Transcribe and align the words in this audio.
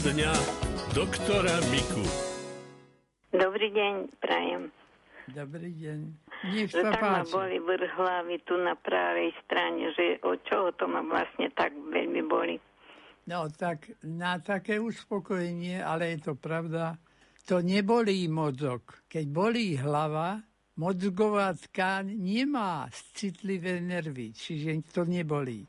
dňa 0.00 0.32
doktora 0.96 1.60
Miku. 1.68 2.00
Dobrý 3.36 3.68
deň, 3.68 4.08
prajem. 4.16 4.72
Dobrý 5.28 5.76
deň. 5.76 5.98
Nech 6.56 6.72
sa 6.72 6.88
tak 6.88 7.04
ma 7.04 7.20
boli 7.28 7.60
vrch 7.60 8.00
hlavy 8.00 8.40
tu 8.48 8.56
na 8.56 8.80
pravej 8.80 9.28
strane, 9.44 9.92
že 9.92 10.16
od 10.24 10.40
čoho 10.48 10.72
to 10.72 10.88
ma 10.88 11.04
vlastne 11.04 11.52
tak 11.52 11.76
veľmi 11.76 12.24
boli. 12.24 12.56
No 13.28 13.52
tak 13.52 13.92
na 14.00 14.40
také 14.40 14.80
uspokojenie, 14.80 15.84
ale 15.84 16.16
je 16.16 16.32
to 16.32 16.32
pravda, 16.32 16.96
to 17.44 17.60
nebolí 17.60 18.24
mozog. 18.24 19.04
Keď 19.04 19.28
bolí 19.28 19.76
hlava, 19.76 20.40
mozgová 20.80 21.52
tkáň 21.52 22.16
nemá 22.16 22.88
citlivé 23.12 23.84
nervy, 23.84 24.32
čiže 24.32 24.80
to 24.96 25.04
nebolí. 25.04 25.68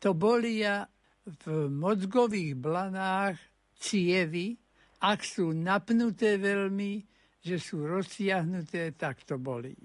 To 0.00 0.16
bolia 0.16 0.88
v 1.28 1.68
mozgových 1.68 2.56
blanách 2.56 3.36
cievy, 3.80 4.56
ak 5.02 5.20
sú 5.22 5.52
napnuté 5.52 6.40
veľmi, 6.40 7.04
že 7.44 7.62
sú 7.62 7.86
rozsiahnuté, 7.86 8.96
tak 8.98 9.22
to 9.22 9.38
bolí. 9.38 9.76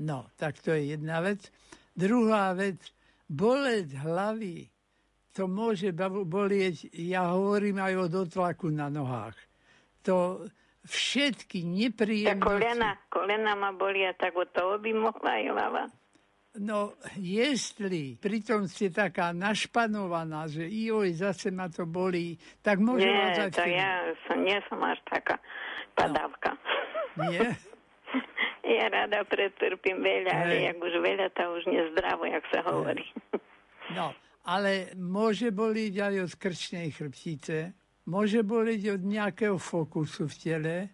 No, 0.00 0.32
tak 0.36 0.60
to 0.64 0.72
je 0.72 0.96
jedna 0.96 1.20
vec. 1.20 1.48
Druhá 1.96 2.52
vec, 2.56 2.80
boleť 3.28 3.96
hlavy, 4.00 4.68
to 5.36 5.44
môže 5.44 5.92
bolieť, 6.24 6.88
ja 6.96 7.36
hovorím 7.36 7.80
aj 7.80 7.94
o 8.00 8.06
dotlaku 8.08 8.72
na 8.72 8.88
nohách. 8.88 9.36
To 10.08 10.44
všetky 10.86 11.66
nepríjemnosti... 11.66 12.40
kolena, 12.40 12.96
kolena 13.12 13.52
ma 13.52 13.76
bolia, 13.76 14.16
tak 14.16 14.32
od 14.32 14.48
toho 14.54 14.80
by 14.80 14.90
mohla 14.96 15.30
aj 15.36 15.44
hlava. 15.52 15.84
No, 16.56 16.96
jestli 17.20 18.16
pritom 18.16 18.64
ste 18.64 18.88
taká 18.88 19.36
našpanovaná, 19.36 20.48
že 20.48 20.64
joj, 20.64 21.12
zase 21.12 21.52
ma 21.52 21.68
to 21.68 21.84
bolí, 21.84 22.40
tak 22.64 22.80
môže 22.80 23.04
vás 23.04 23.36
Nie, 23.36 23.44
aj 23.44 23.50
to 23.52 23.64
ja 23.68 23.92
som, 24.24 24.38
nie 24.40 24.58
som 24.68 24.80
až 24.80 24.98
taká 25.08 25.36
padavka. 25.92 26.56
Nie? 27.16 27.52
Ja 28.66 28.90
rada 28.90 29.22
pretrpím 29.22 30.02
veľa, 30.02 30.32
ale 30.42 30.54
Hej. 30.58 30.62
jak 30.74 30.78
už 30.82 30.94
veľa, 30.98 31.26
to 31.38 31.42
už 31.54 31.62
nezdravo, 31.70 32.26
jak 32.26 32.42
sa 32.50 32.66
hovorí. 32.66 33.06
No, 33.94 34.10
ale 34.42 34.90
môže 34.98 35.54
boliť 35.54 35.94
aj 35.94 36.14
od 36.26 36.32
krčnej 36.34 36.90
chrbtice, 36.90 37.78
môže 38.10 38.42
boliť 38.42 38.98
od 38.98 39.02
nejakého 39.06 39.54
fokusu 39.54 40.26
v 40.26 40.34
tele. 40.34 40.76
E, 40.82 40.88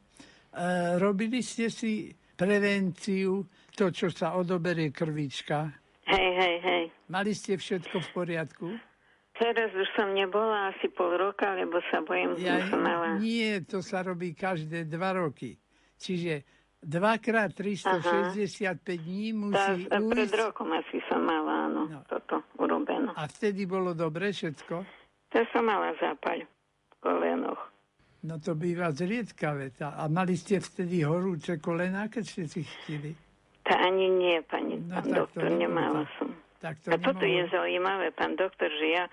robili 1.01 1.41
ste 1.41 1.73
si 1.73 2.13
prevenciu, 2.35 3.45
to, 3.73 3.89
čo 3.89 4.09
sa 4.09 4.35
odoberie 4.35 4.89
krvička. 4.89 5.73
Hej, 6.05 6.29
hej, 6.35 6.57
hej. 6.61 6.85
Mali 7.07 7.33
ste 7.33 7.55
všetko 7.55 7.97
v 7.99 8.09
poriadku? 8.11 8.67
Teraz 9.33 9.73
už 9.73 9.89
som 9.97 10.13
nebola 10.13 10.71
asi 10.71 10.87
pol 10.89 11.17
roka, 11.17 11.53
lebo 11.53 11.81
sa 11.89 12.01
bojím, 12.01 12.37
Ja, 12.37 12.69
som 12.69 12.79
mala... 12.79 13.17
nie, 13.17 13.65
to 13.65 13.81
sa 13.81 14.03
robí 14.03 14.33
každé 14.33 14.85
dva 14.85 15.17
roky. 15.17 15.57
Čiže 15.97 16.45
dvakrát 16.79 17.55
365 17.55 18.77
dní 18.99 19.33
Tá, 19.33 19.39
musí 19.73 19.83
tá, 19.87 19.99
pred 19.99 20.29
ujsť. 20.29 20.37
rokom 20.37 20.69
asi 20.71 20.99
som 21.09 21.25
mala, 21.25 21.67
áno, 21.67 21.83
No. 21.89 22.01
toto 22.05 22.45
urobené. 22.59 23.09
A 23.15 23.25
vtedy 23.25 23.65
bolo 23.65 23.95
dobre 23.95 24.31
všetko? 24.31 24.85
To 25.33 25.41
som 25.49 25.65
mala 25.65 25.97
zápaľ 25.97 26.45
v 26.45 26.95
kolenoch. 27.01 27.72
No 28.23 28.39
to 28.39 28.55
býva 28.55 28.91
zriedkavé. 28.91 29.75
Tá- 29.75 29.99
A 29.99 30.07
mali 30.07 30.39
ste 30.39 30.63
vtedy 30.63 31.03
horúce 31.03 31.59
kolená, 31.59 32.07
keď 32.07 32.23
ste 32.23 32.43
si 32.47 32.63
chytili? 32.63 33.19
Tá 33.63 33.79
ani 33.79 34.07
nie, 34.09 34.39
pani, 34.43 34.79
No 34.79 34.99
pán 34.99 35.05
to 35.05 35.15
doktor, 35.27 35.51
nebolo 35.51 35.59
nemala 35.59 36.03
som. 36.19 36.31
Tak 36.59 36.79
to 36.79 36.91
A 36.91 36.97
toto 36.97 37.23
je 37.23 37.43
zaujímavé, 37.49 38.11
pán 38.13 38.35
doktor, 38.35 38.71
že 38.71 38.87
ja 38.93 39.05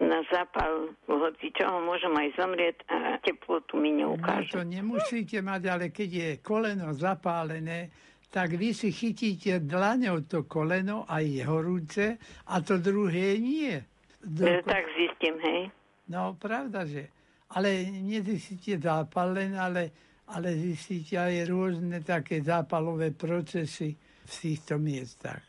na 0.00 0.24
zápal 0.24 0.88
hoci 1.04 1.52
čoho 1.52 1.84
môžem 1.84 2.12
aj 2.12 2.28
zomrieť 2.34 2.76
a 2.88 2.96
teplotu 3.20 3.76
mi 3.76 3.92
No 3.92 4.16
neukážu. 4.16 4.48
to 4.50 4.64
nemusíte 4.64 5.36
mať, 5.38 5.62
ale 5.68 5.84
keď 5.92 6.10
je 6.10 6.28
koleno 6.40 6.96
zapálené, 6.96 7.92
tak 8.32 8.56
vy 8.56 8.72
si 8.72 8.88
chytíte 8.88 9.60
dlaňou 9.60 10.24
to 10.24 10.48
koleno 10.48 11.04
a 11.04 11.20
je 11.20 11.44
horúce 11.44 12.16
a 12.48 12.54
to 12.64 12.80
druhé 12.80 13.36
nie. 13.36 13.76
Že 14.24 14.64
Do, 14.64 14.64
tak 14.64 14.84
zistím, 14.96 15.36
hej. 15.38 15.60
no, 16.08 16.32
pravda, 16.34 16.88
že. 16.88 17.12
Ale 17.52 17.84
nezistíte 17.88 18.80
zápal 18.80 19.36
len, 19.36 19.52
ale, 19.56 19.92
ale 20.32 20.56
zistíte 20.56 21.20
aj 21.20 21.44
rôzne 21.48 22.00
také 22.00 22.40
zápalové 22.40 23.12
procesy 23.12 23.92
v 24.24 24.32
týchto 24.32 24.80
miestach. 24.80 25.42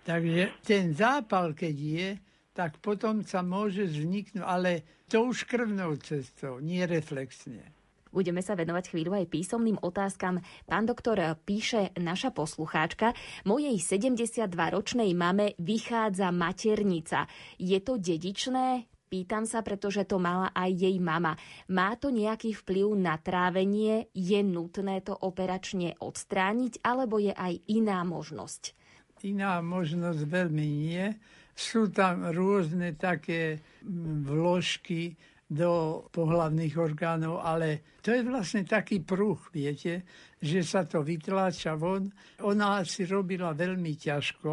Takže 0.00 0.64
ten 0.64 0.96
zápal, 0.96 1.52
keď 1.52 1.76
je, 1.76 2.08
tak 2.56 2.80
potom 2.80 3.22
sa 3.22 3.44
môže 3.44 3.86
vzniknúť, 3.86 4.42
ale 4.42 5.04
to 5.06 5.28
už 5.28 5.44
krvnou 5.44 6.00
cestou, 6.00 6.58
nie 6.58 6.82
reflexne. 6.88 7.62
Budeme 8.10 8.42
sa 8.42 8.58
venovať 8.58 8.90
chvíľu 8.90 9.14
aj 9.22 9.30
písomným 9.30 9.78
otázkam. 9.86 10.42
Pán 10.66 10.82
doktor, 10.82 11.22
píše 11.46 11.94
naša 11.94 12.34
poslucháčka, 12.34 13.14
mojej 13.46 13.78
72-ročnej 13.78 15.14
mame 15.14 15.54
vychádza 15.62 16.34
maternica. 16.34 17.30
Je 17.54 17.78
to 17.78 18.02
dedičné? 18.02 18.89
Pýtam 19.10 19.42
sa, 19.42 19.66
pretože 19.66 20.06
to 20.06 20.22
mala 20.22 20.54
aj 20.54 20.70
jej 20.70 20.94
mama. 21.02 21.34
Má 21.66 21.98
to 21.98 22.14
nejaký 22.14 22.54
vplyv 22.62 22.94
na 22.94 23.18
trávenie? 23.18 24.06
Je 24.14 24.38
nutné 24.38 25.02
to 25.02 25.18
operačne 25.18 25.98
odstrániť? 25.98 26.78
Alebo 26.86 27.18
je 27.18 27.34
aj 27.34 27.58
iná 27.74 28.06
možnosť? 28.06 28.70
Iná 29.26 29.58
možnosť 29.66 30.22
veľmi 30.30 30.62
nie. 30.62 31.10
Sú 31.58 31.90
tam 31.90 32.30
rôzne 32.30 32.94
také 32.94 33.58
mm, 33.82 34.30
vložky 34.30 35.18
do 35.50 36.06
pohlavných 36.14 36.78
orgánov, 36.78 37.42
ale 37.42 37.98
to 38.06 38.14
je 38.14 38.22
vlastne 38.22 38.62
taký 38.62 39.02
pruh, 39.02 39.42
viete, 39.50 40.06
že 40.38 40.62
sa 40.62 40.86
to 40.86 41.02
vytláča 41.02 41.74
von. 41.74 42.06
Ona 42.46 42.86
si 42.86 43.02
robila 43.10 43.50
veľmi 43.58 43.98
ťažko 43.98 44.52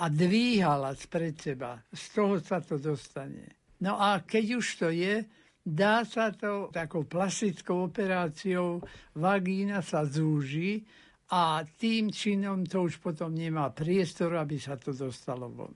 a 0.00 0.04
dvíhala 0.08 0.96
spred 0.96 1.36
seba. 1.36 1.76
Z 1.92 2.04
toho 2.16 2.40
sa 2.40 2.64
to 2.64 2.80
dostane. 2.80 3.61
No 3.82 3.98
a 3.98 4.22
keď 4.22 4.62
už 4.62 4.66
to 4.78 4.88
je, 4.94 5.26
dá 5.66 6.06
sa 6.06 6.30
to 6.30 6.70
takou 6.70 7.02
plastickou 7.02 7.90
operáciou, 7.90 8.78
vagína 9.18 9.82
sa 9.82 10.06
zúži 10.06 10.86
a 11.34 11.66
tým 11.66 12.14
činom 12.14 12.62
to 12.62 12.86
už 12.86 13.02
potom 13.02 13.34
nemá 13.34 13.74
priestor, 13.74 14.38
aby 14.38 14.58
sa 14.62 14.78
to 14.78 14.94
dostalo 14.94 15.50
von. 15.50 15.74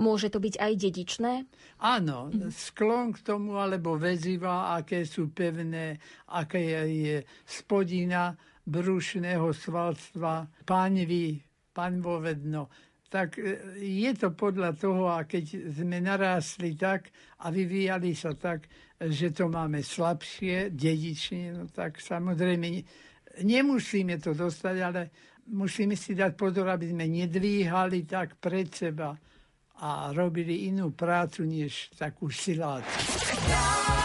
Môže 0.00 0.32
to 0.32 0.40
byť 0.40 0.54
aj 0.58 0.72
dedičné? 0.80 1.32
Áno, 1.84 2.32
sklon 2.48 3.12
k 3.12 3.20
tomu, 3.20 3.60
alebo 3.60 4.00
väziva, 4.00 4.74
aké 4.74 5.04
sú 5.04 5.28
pevné, 5.28 6.00
aké 6.32 6.88
je, 6.88 7.18
spodina 7.44 8.32
brušného 8.64 9.52
svalstva, 9.52 10.48
paňvy, 10.64 11.38
paňvovedno. 11.76 12.62
Tak 13.08 13.40
e, 13.40 13.76
je 13.80 14.12
to 14.14 14.36
podľa 14.36 14.76
toho, 14.76 15.08
a 15.08 15.24
keď 15.24 15.72
sme 15.72 16.00
narástli 16.00 16.76
tak 16.76 17.08
a 17.40 17.48
vyvíjali 17.48 18.12
sa 18.12 18.36
tak, 18.36 18.68
že 19.00 19.32
to 19.32 19.48
máme 19.48 19.80
slabšie, 19.80 20.70
dedične, 20.74 21.56
no 21.56 21.64
tak 21.72 22.02
samozrejme 22.02 22.66
ne- 22.68 22.84
nemusíme 23.42 24.18
to 24.20 24.34
dostať, 24.34 24.76
ale 24.82 25.02
musíme 25.48 25.96
si 25.96 26.12
dať 26.12 26.36
pozor, 26.36 26.68
aby 26.68 26.90
sme 26.90 27.08
nedvíhali 27.08 28.04
tak 28.04 28.36
pred 28.36 28.68
seba 28.68 29.16
a 29.78 30.10
robili 30.10 30.66
inú 30.66 30.90
prácu, 30.90 31.46
než 31.46 31.94
takú 31.94 32.28
siláciu. 32.28 33.97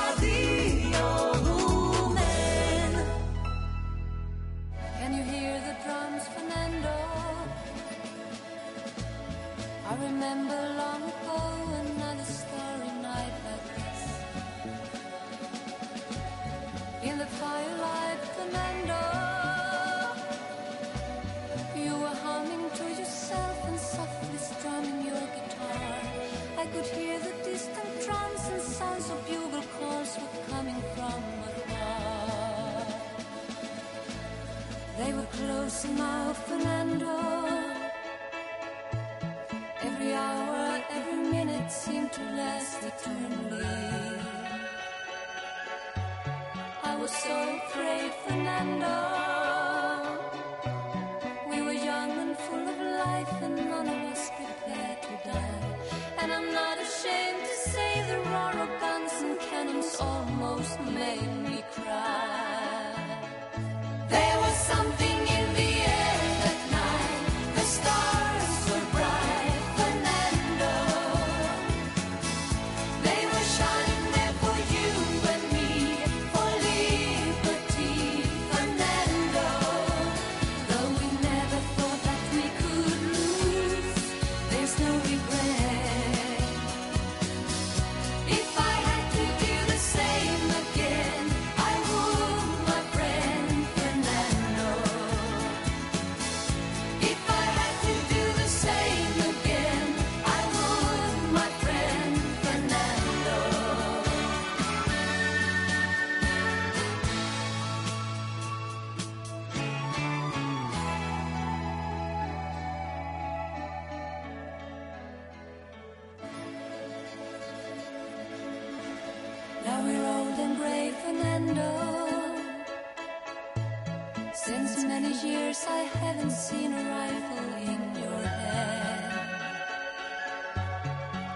Made 60.91 61.42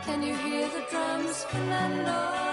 Can 0.07 0.23
you 0.23 0.33
hear 0.35 0.69
the 0.69 0.85
drums, 0.89 1.43
Fernando? 1.43 2.46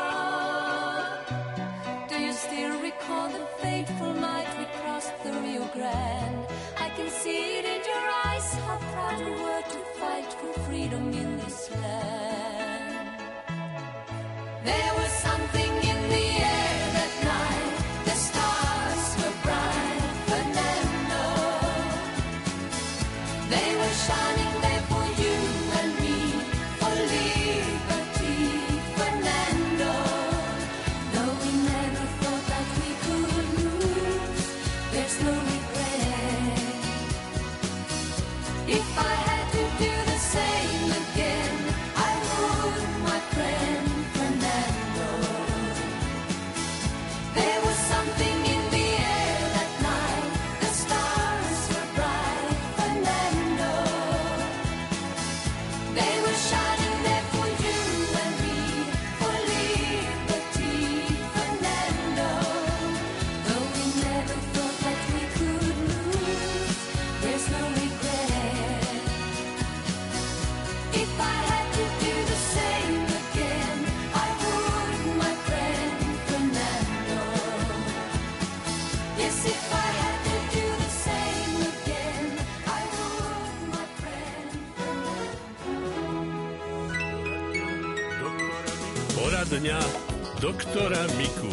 Doktora 90.45 91.09
Miku. 91.17 91.49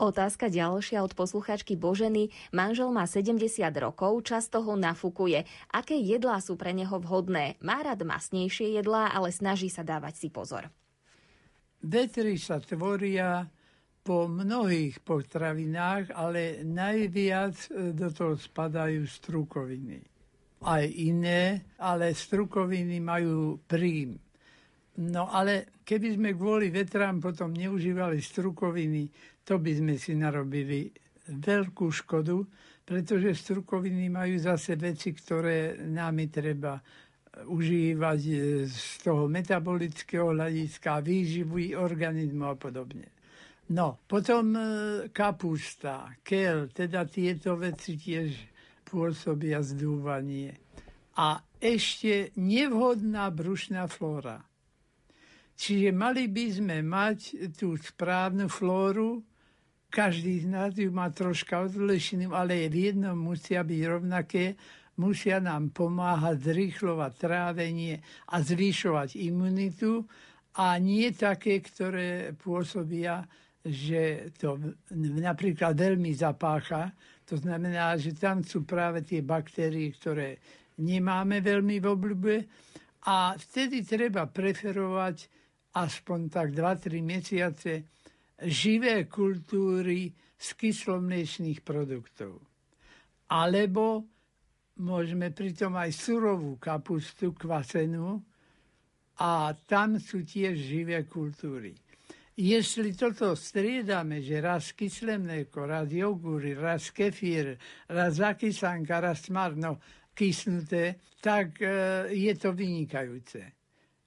Otázka 0.00 0.48
ďalšia 0.48 1.04
od 1.04 1.12
posluchačky 1.12 1.76
Boženy. 1.76 2.32
Manžel 2.56 2.88
má 2.88 3.04
70 3.04 3.36
rokov, 3.76 4.24
často 4.24 4.64
ho 4.64 4.80
nafúkuje. 4.80 5.44
Aké 5.68 5.92
jedlá 6.00 6.40
sú 6.40 6.56
pre 6.56 6.72
neho 6.72 6.96
vhodné? 6.96 7.60
Má 7.60 7.84
rád 7.84 8.00
masnejšie 8.08 8.80
jedlá, 8.80 9.12
ale 9.12 9.28
snaží 9.28 9.68
sa 9.68 9.84
dávať 9.84 10.24
si 10.24 10.28
pozor. 10.32 10.72
Vetry 11.84 12.40
sa 12.40 12.64
tvoria 12.64 13.44
po 14.00 14.24
mnohých 14.24 15.04
potravinách, 15.04 16.16
ale 16.16 16.64
najviac 16.64 17.68
e, 17.68 17.92
do 17.92 18.08
toho 18.08 18.40
spadajú 18.40 19.04
strukoviny. 19.04 20.00
Aj 20.64 20.88
iné, 20.88 21.76
ale 21.76 22.16
strukoviny 22.16 23.04
majú 23.04 23.60
príjm. 23.68 24.16
No 25.00 25.32
ale 25.32 25.80
keby 25.80 26.20
sme 26.20 26.30
kvôli 26.36 26.68
vetrám 26.68 27.24
potom 27.24 27.56
neužívali 27.56 28.20
strukoviny, 28.20 29.08
to 29.40 29.56
by 29.56 29.72
sme 29.72 29.94
si 29.96 30.12
narobili 30.12 30.92
veľkú 31.30 31.88
škodu, 31.88 32.36
pretože 32.84 33.32
strukoviny 33.32 34.12
majú 34.12 34.36
zase 34.36 34.76
veci, 34.76 35.16
ktoré 35.16 35.80
námi 35.80 36.26
treba 36.28 36.76
užívať 37.46 38.20
e, 38.26 38.34
z 38.66 39.06
toho 39.06 39.30
metabolického 39.30 40.34
hľadiska, 40.34 41.00
výživy 41.00 41.78
organizmu 41.78 42.44
a 42.50 42.58
podobne. 42.58 43.08
No, 43.70 44.02
potom 44.04 44.52
e, 44.58 44.62
kapusta, 45.14 46.10
kel, 46.26 46.66
teda 46.74 47.06
tieto 47.06 47.54
veci 47.54 47.94
tiež 47.94 48.34
pôsobia 48.82 49.62
zdúvanie. 49.62 50.58
A 51.14 51.38
ešte 51.62 52.34
nevhodná 52.34 53.30
brušná 53.30 53.86
flóra. 53.86 54.49
Čiže 55.60 55.92
mali 55.92 56.24
by 56.24 56.46
sme 56.56 56.80
mať 56.80 57.52
tú 57.52 57.76
správnu 57.76 58.48
flóru, 58.48 59.20
každý 59.90 60.40
z 60.40 60.46
nás 60.48 60.72
ju 60.72 60.88
má 60.88 61.12
troška 61.12 61.66
odlišnú, 61.66 62.32
ale 62.32 62.70
v 62.70 62.88
jednom 62.88 63.18
musia 63.18 63.60
byť 63.66 63.80
rovnaké, 63.84 64.54
musia 64.96 65.42
nám 65.42 65.74
pomáhať 65.74 66.48
zrýchlovať 66.48 67.12
trávenie 67.18 67.98
a 68.30 68.40
zvyšovať 68.40 69.18
imunitu. 69.18 70.06
A 70.56 70.78
nie 70.78 71.10
také, 71.10 71.58
ktoré 71.58 72.32
pôsobia, 72.38 73.26
že 73.60 74.32
to 74.38 74.56
napríklad 74.96 75.74
veľmi 75.74 76.14
zapácha. 76.14 76.94
To 77.26 77.34
znamená, 77.36 77.98
že 77.98 78.14
tam 78.14 78.46
sú 78.46 78.62
práve 78.62 79.02
tie 79.02 79.26
baktérie, 79.26 79.90
ktoré 79.92 80.38
nemáme 80.80 81.42
veľmi 81.42 81.82
v 81.82 81.86
obľúbe. 81.86 82.36
A 83.10 83.34
vtedy 83.34 83.82
treba 83.82 84.30
preferovať 84.30 85.39
aspoň 85.74 86.20
tak 86.30 86.48
2-3 86.50 87.02
mesiace 87.02 87.72
živé 88.40 89.06
kultúry 89.06 90.10
z 90.40 90.48
kyslomliečných 90.56 91.60
produktov. 91.60 92.40
Alebo 93.30 94.08
môžeme 94.80 95.30
pritom 95.30 95.76
aj 95.76 95.92
surovú 95.92 96.56
kapustu 96.56 97.36
kvasenú 97.36 98.18
a 99.20 99.52
tam 99.68 100.00
sú 100.00 100.24
tiež 100.24 100.56
živé 100.56 101.04
kultúry. 101.04 101.76
Jestli 102.40 102.96
toto 102.96 103.36
striedame, 103.36 104.24
že 104.24 104.40
raz 104.40 104.72
kyslé 104.72 105.20
mlieko, 105.20 105.68
raz 105.68 105.92
jogúry, 105.92 106.56
raz 106.56 106.88
kefír, 106.88 107.60
raz 107.84 108.16
zakyslanka, 108.16 108.96
raz 108.96 109.28
smarno 109.28 109.76
kysnuté, 110.16 110.96
tak 111.20 111.60
e, 111.60 112.08
je 112.16 112.32
to 112.40 112.56
vynikajúce. 112.56 113.59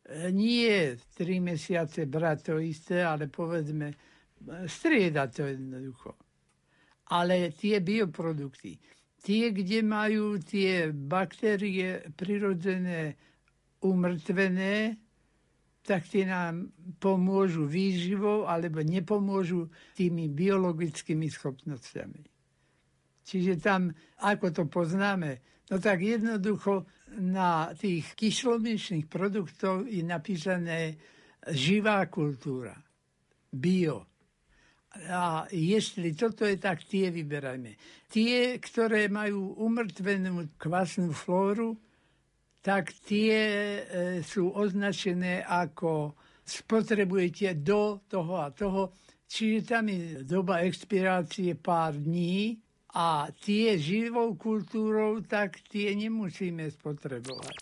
E, 0.10 0.32
Nie 0.32 1.00
tri 1.16 1.40
mesiace 1.40 2.06
brať 2.06 2.38
to 2.44 2.56
isté, 2.60 3.04
ale 3.04 3.32
povedzme, 3.32 3.94
e, 3.94 3.98
striedať 4.68 5.30
to 5.32 5.44
jednoducho. 5.48 6.12
Ale 7.14 7.52
tie 7.56 7.80
bioprodukty, 7.80 8.80
tie, 9.24 9.52
kde 9.52 9.80
majú 9.84 10.40
tie 10.40 10.92
baktérie 10.92 12.04
prirodzené 12.16 13.16
umrtvené, 13.84 14.98
tak 15.84 16.08
tie 16.08 16.24
nám 16.24 16.72
pomôžu 17.04 17.68
výživou 17.68 18.48
alebo 18.48 18.80
nepomôžu 18.80 19.68
tými 20.00 20.32
biologickými 20.32 21.28
schopnosťami. 21.28 22.24
Čiže 23.24 23.60
tam, 23.60 23.92
ako 24.24 24.52
to 24.52 24.64
poznáme, 24.68 25.44
no 25.72 25.76
tak 25.80 26.02
jednoducho 26.02 26.84
na 27.20 27.70
tých 27.78 28.18
kyslomyčných 28.18 29.06
produktoch 29.06 29.86
je 29.86 30.02
napísané 30.02 30.98
živá 31.52 32.08
kultúra, 32.10 32.74
bio. 33.52 34.08
A 35.10 35.50
jestli 35.50 36.14
toto 36.14 36.46
je 36.46 36.58
tak, 36.62 36.86
tie 36.86 37.10
vyberajme. 37.10 37.74
Tie, 38.10 38.62
ktoré 38.62 39.10
majú 39.10 39.58
umrtvenú 39.58 40.54
kvasnú 40.58 41.10
flóru, 41.10 41.74
tak 42.64 42.94
tie 43.04 43.36
e, 43.36 43.82
sú 44.22 44.54
označené 44.54 45.44
ako 45.44 46.16
spotrebujete 46.46 47.60
do 47.60 48.06
toho 48.08 48.40
a 48.40 48.54
toho. 48.54 48.96
Čiže 49.28 49.60
tam 49.66 49.90
je 49.90 50.24
doba 50.24 50.62
expirácie 50.64 51.58
pár 51.58 51.98
dní 51.98 52.63
a 52.94 53.26
tie 53.42 53.74
živou 53.82 54.38
kultúrou, 54.38 55.26
tak 55.26 55.58
tie 55.74 55.98
nemusíme 55.98 56.70
spotrebovať. 56.70 57.58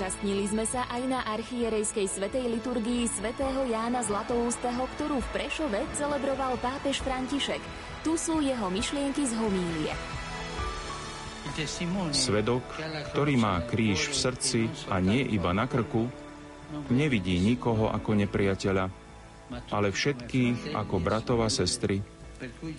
Zúčastnili 0.00 0.48
sme 0.48 0.64
sa 0.64 0.88
aj 0.88 1.02
na 1.12 1.20
archierejskej 1.28 2.08
svetej 2.08 2.48
liturgii 2.48 3.04
svätého 3.04 3.68
Jána 3.68 4.00
Zlatoústeho, 4.00 4.88
ktorú 4.96 5.20
v 5.20 5.28
Prešove 5.28 5.76
celebroval 5.92 6.56
pápež 6.56 7.04
František. 7.04 7.60
Tu 8.00 8.16
sú 8.16 8.40
jeho 8.40 8.72
myšlienky 8.72 9.28
z 9.28 9.36
homílie. 9.36 9.92
Svedok, 12.16 12.64
ktorý 13.12 13.36
má 13.36 13.60
kríž 13.68 14.08
v 14.08 14.16
srdci 14.16 14.60
a 14.88 15.04
nie 15.04 15.20
iba 15.20 15.52
na 15.52 15.68
krku, 15.68 16.08
nevidí 16.88 17.36
nikoho 17.36 17.92
ako 17.92 18.24
nepriateľa, 18.24 18.88
ale 19.68 19.92
všetkých 19.92 20.80
ako 20.80 20.96
bratov 20.96 21.44
a 21.44 21.52
sestry, 21.52 22.00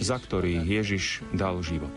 za 0.02 0.18
ktorých 0.18 0.66
Ježiš 0.66 1.22
dal 1.38 1.62
život. 1.62 1.94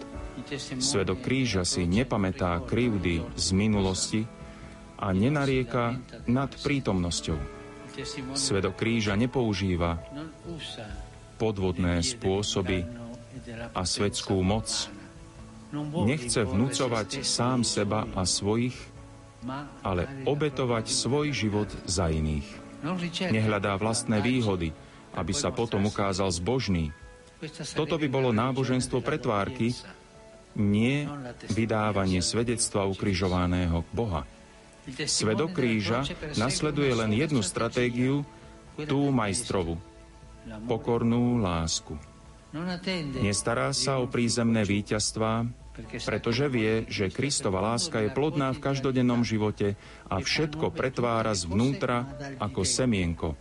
Svedok 0.84 1.24
kríža 1.24 1.64
si 1.64 1.88
nepamätá 1.88 2.60
krivdy 2.68 3.24
z 3.40 3.46
minulosti 3.56 4.43
a 4.98 5.10
nenarieka 5.10 5.98
nad 6.30 6.50
prítomnosťou. 6.50 7.38
Svedok 8.34 8.74
kríža 8.74 9.14
nepoužíva 9.14 10.02
podvodné 11.38 12.02
spôsoby 12.02 12.86
a 13.74 13.82
svetskú 13.86 14.42
moc. 14.42 14.66
Nechce 16.06 16.46
vnúcovať 16.46 17.26
sám 17.26 17.66
seba 17.66 18.06
a 18.14 18.22
svojich, 18.22 18.74
ale 19.82 20.06
obetovať 20.26 20.86
svoj 20.90 21.34
život 21.34 21.70
za 21.86 22.10
iných. 22.10 22.46
Nehľadá 23.30 23.74
vlastné 23.78 24.22
výhody, 24.22 24.70
aby 25.14 25.32
sa 25.34 25.50
potom 25.54 25.86
ukázal 25.86 26.30
zbožný. 26.34 26.90
Toto 27.74 27.98
by 28.00 28.06
bolo 28.08 28.30
náboženstvo 28.30 29.02
pretvárky, 29.02 29.74
nie 30.54 31.02
vydávanie 31.50 32.22
svedectva 32.22 32.86
ukrižovaného 32.86 33.82
Boha. 33.90 34.22
Svedok 34.84 35.56
kríža 35.56 36.04
nasleduje 36.36 36.92
len 36.92 37.16
jednu 37.16 37.40
stratégiu, 37.40 38.22
tú 38.74 39.08
majstrovu, 39.14 39.78
pokornú 40.66 41.40
lásku. 41.40 41.94
Nestará 43.18 43.74
sa 43.74 43.98
o 43.98 44.06
prízemné 44.06 44.62
víťazstvá, 44.62 45.46
pretože 46.06 46.46
vie, 46.46 46.86
že 46.86 47.10
Kristova 47.10 47.58
láska 47.58 47.98
je 47.98 48.14
plodná 48.14 48.54
v 48.54 48.62
každodennom 48.62 49.26
živote 49.26 49.74
a 50.06 50.22
všetko 50.22 50.70
pretvára 50.70 51.34
zvnútra 51.34 52.06
ako 52.38 52.62
semienko, 52.62 53.34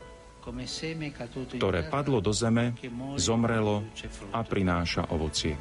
ktoré 1.53 1.85
padlo 1.93 2.25
do 2.25 2.33
zeme, 2.33 2.73
zomrelo 3.21 3.85
a 4.33 4.41
prináša 4.41 5.13
ovocie. 5.13 5.53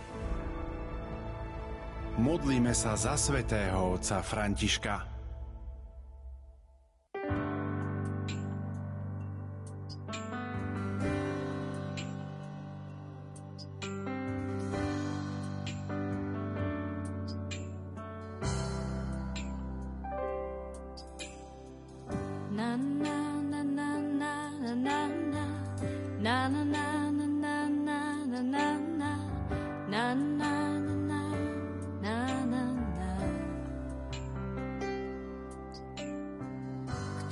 Modlíme 2.17 2.73
sa 2.73 2.97
za 2.97 3.17
svetého 3.21 3.97
otca 3.97 4.21
Františka. 4.25 5.12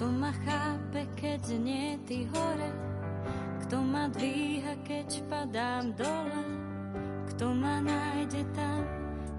Kto 0.00 0.08
ma 0.16 0.32
chápe, 0.32 1.04
keď 1.12 1.60
nie 1.60 2.00
ty 2.08 2.24
hore? 2.32 2.72
Kto 3.60 3.84
ma 3.84 4.08
dvíha, 4.08 4.80
keď 4.80 5.28
padám 5.28 5.92
dole? 5.92 6.40
Kto 7.28 7.52
ma 7.52 7.84
nájde 7.84 8.48
tam, 8.56 8.80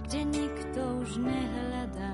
kde 0.05 0.21
nikto 0.21 1.01
už 1.01 1.17
nehľadá? 1.17 2.13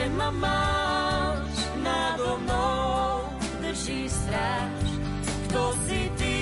že 0.00 0.08
ma 0.16 0.32
máš 0.32 1.52
nado 1.84 2.40
mnou, 2.40 3.20
drží 3.60 4.08
stráž. 4.08 4.88
Kto 5.44 5.76
si 5.84 6.00
ty, 6.16 6.38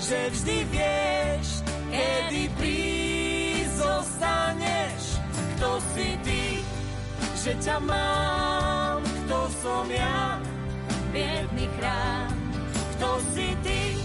že 0.00 0.18
vždy 0.32 0.56
vieš, 0.72 1.60
kedy 1.92 2.42
prísť 2.56 3.76
zostaneš. 3.76 5.02
Kto 5.52 5.70
si 5.92 6.08
ty, 6.24 6.44
že 7.44 7.52
ťa 7.60 7.76
mám, 7.84 9.04
kto 9.04 9.38
som 9.60 9.84
ja, 9.92 10.40
biedný 11.12 11.68
chrám. 11.76 12.32
Kto 12.96 13.20
si 13.36 13.52
ty, 13.60 14.00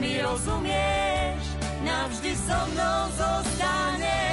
mi 0.00 0.16
rozumieš, 0.16 1.44
navždy 1.84 2.32
so 2.40 2.56
mnou 2.72 3.00
zostaneš. 3.20 4.31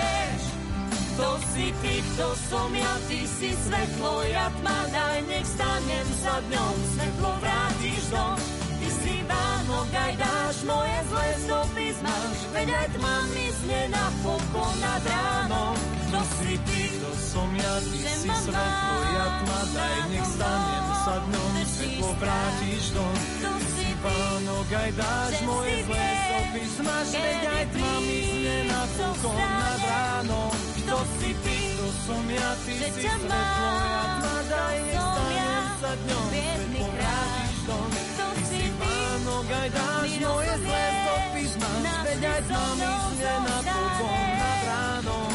Kto 1.20 1.36
si 1.52 1.68
ty, 1.84 2.00
kto 2.00 2.32
som 2.48 2.72
ja, 2.72 2.96
ty 3.12 3.28
si 3.28 3.52
svetlo, 3.52 4.24
ja 4.32 4.48
tma, 4.56 4.88
daj, 4.88 5.20
nech 5.28 5.44
stanem 5.44 6.08
sa 6.24 6.40
dňom, 6.48 6.76
svetlo 6.96 7.32
vrátiš 7.44 8.04
dom. 8.08 8.40
Ty 8.80 8.88
si 8.88 9.16
Vánok, 9.28 9.92
aj 9.92 10.14
dáš 10.16 10.56
moje 10.64 10.98
zlé 11.12 11.28
stopy 11.44 11.86
zmáš, 12.00 12.38
veď 12.56 12.68
aj 12.72 12.88
tma 12.96 13.16
mi 13.36 13.48
zne 13.52 13.82
na 13.92 14.06
pokon 14.24 14.76
nad 14.80 15.04
ránom. 15.04 15.76
Kto 16.08 16.20
si 16.40 16.56
ty, 16.56 16.82
kto 16.88 17.12
som 17.20 17.52
ja, 17.52 17.74
ty 17.84 18.00
si 18.00 18.32
svetlo, 18.32 18.98
ja 19.12 19.28
tma, 19.44 19.60
daj, 19.76 19.98
nech 20.16 20.24
stanem 20.40 20.88
sa 21.04 21.16
dňom, 21.20 21.54
svetlo 21.68 22.10
vrátiš 22.16 22.84
dom. 22.96 23.16
Kto 23.44 23.52
si 23.76 23.88
Pánok, 24.00 24.70
aj 24.72 24.92
dáš 24.96 25.34
moje 25.44 25.76
zlé 25.84 26.08
stopy, 26.16 26.64
zmaž, 26.80 27.08
veď 27.12 27.44
aj 27.44 27.66
tma 27.76 27.94
mi 28.08 28.20
zne 28.24 28.58
na 28.72 28.82
pokon 28.96 29.36
nad 29.36 29.82
ránom. 29.84 30.69
Kto 31.00 31.08
si 31.16 31.32
ty, 31.32 31.80
kto 31.80 31.88
som 32.12 32.28
ja, 32.28 32.50
ty 32.68 32.76
si 32.76 32.92
svetlo, 32.92 33.32
ja 33.32 34.04
tma, 34.20 34.36
daj, 34.52 34.78
nech 34.84 35.00
stanem 35.00 35.64
sa 35.80 35.92
dňom, 35.96 36.28
svetlo 36.28 36.88
vrátiš 36.92 37.58
dom. 37.64 37.90
Ty 38.20 38.42
si 38.44 38.64
Pánok, 38.76 39.48
aj 39.48 39.68
dáš 39.80 40.12
moje 40.20 40.54
zlé 40.60 40.86
stopy, 40.92 41.44
zmaž, 41.56 41.96
veď 42.04 42.22
aj 42.28 42.42
tma 42.52 42.66
mi 42.76 42.92
zne 43.16 43.36
na 43.48 43.58
pokon 43.64 44.28
nad 44.28 44.60
ránom. 44.68 45.32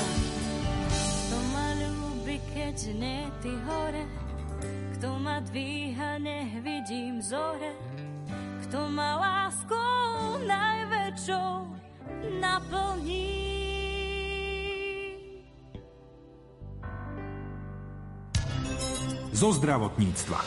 Kto 1.01 1.39
ma 1.49 1.67
ľúbi, 1.81 2.37
keď 2.53 2.77
nie 3.01 3.23
ty 3.41 3.53
hore, 3.65 4.05
kto 5.01 5.09
ma 5.17 5.37
dvíha, 5.49 6.11
nech 6.21 6.53
vidím 6.61 7.25
zore, 7.25 7.73
kto 8.69 8.93
ma 8.93 9.17
láskou 9.17 10.45
najväčšou 10.45 11.53
naplní. 12.37 13.54
Zo 19.35 19.51
zdravotníctva. 19.51 20.39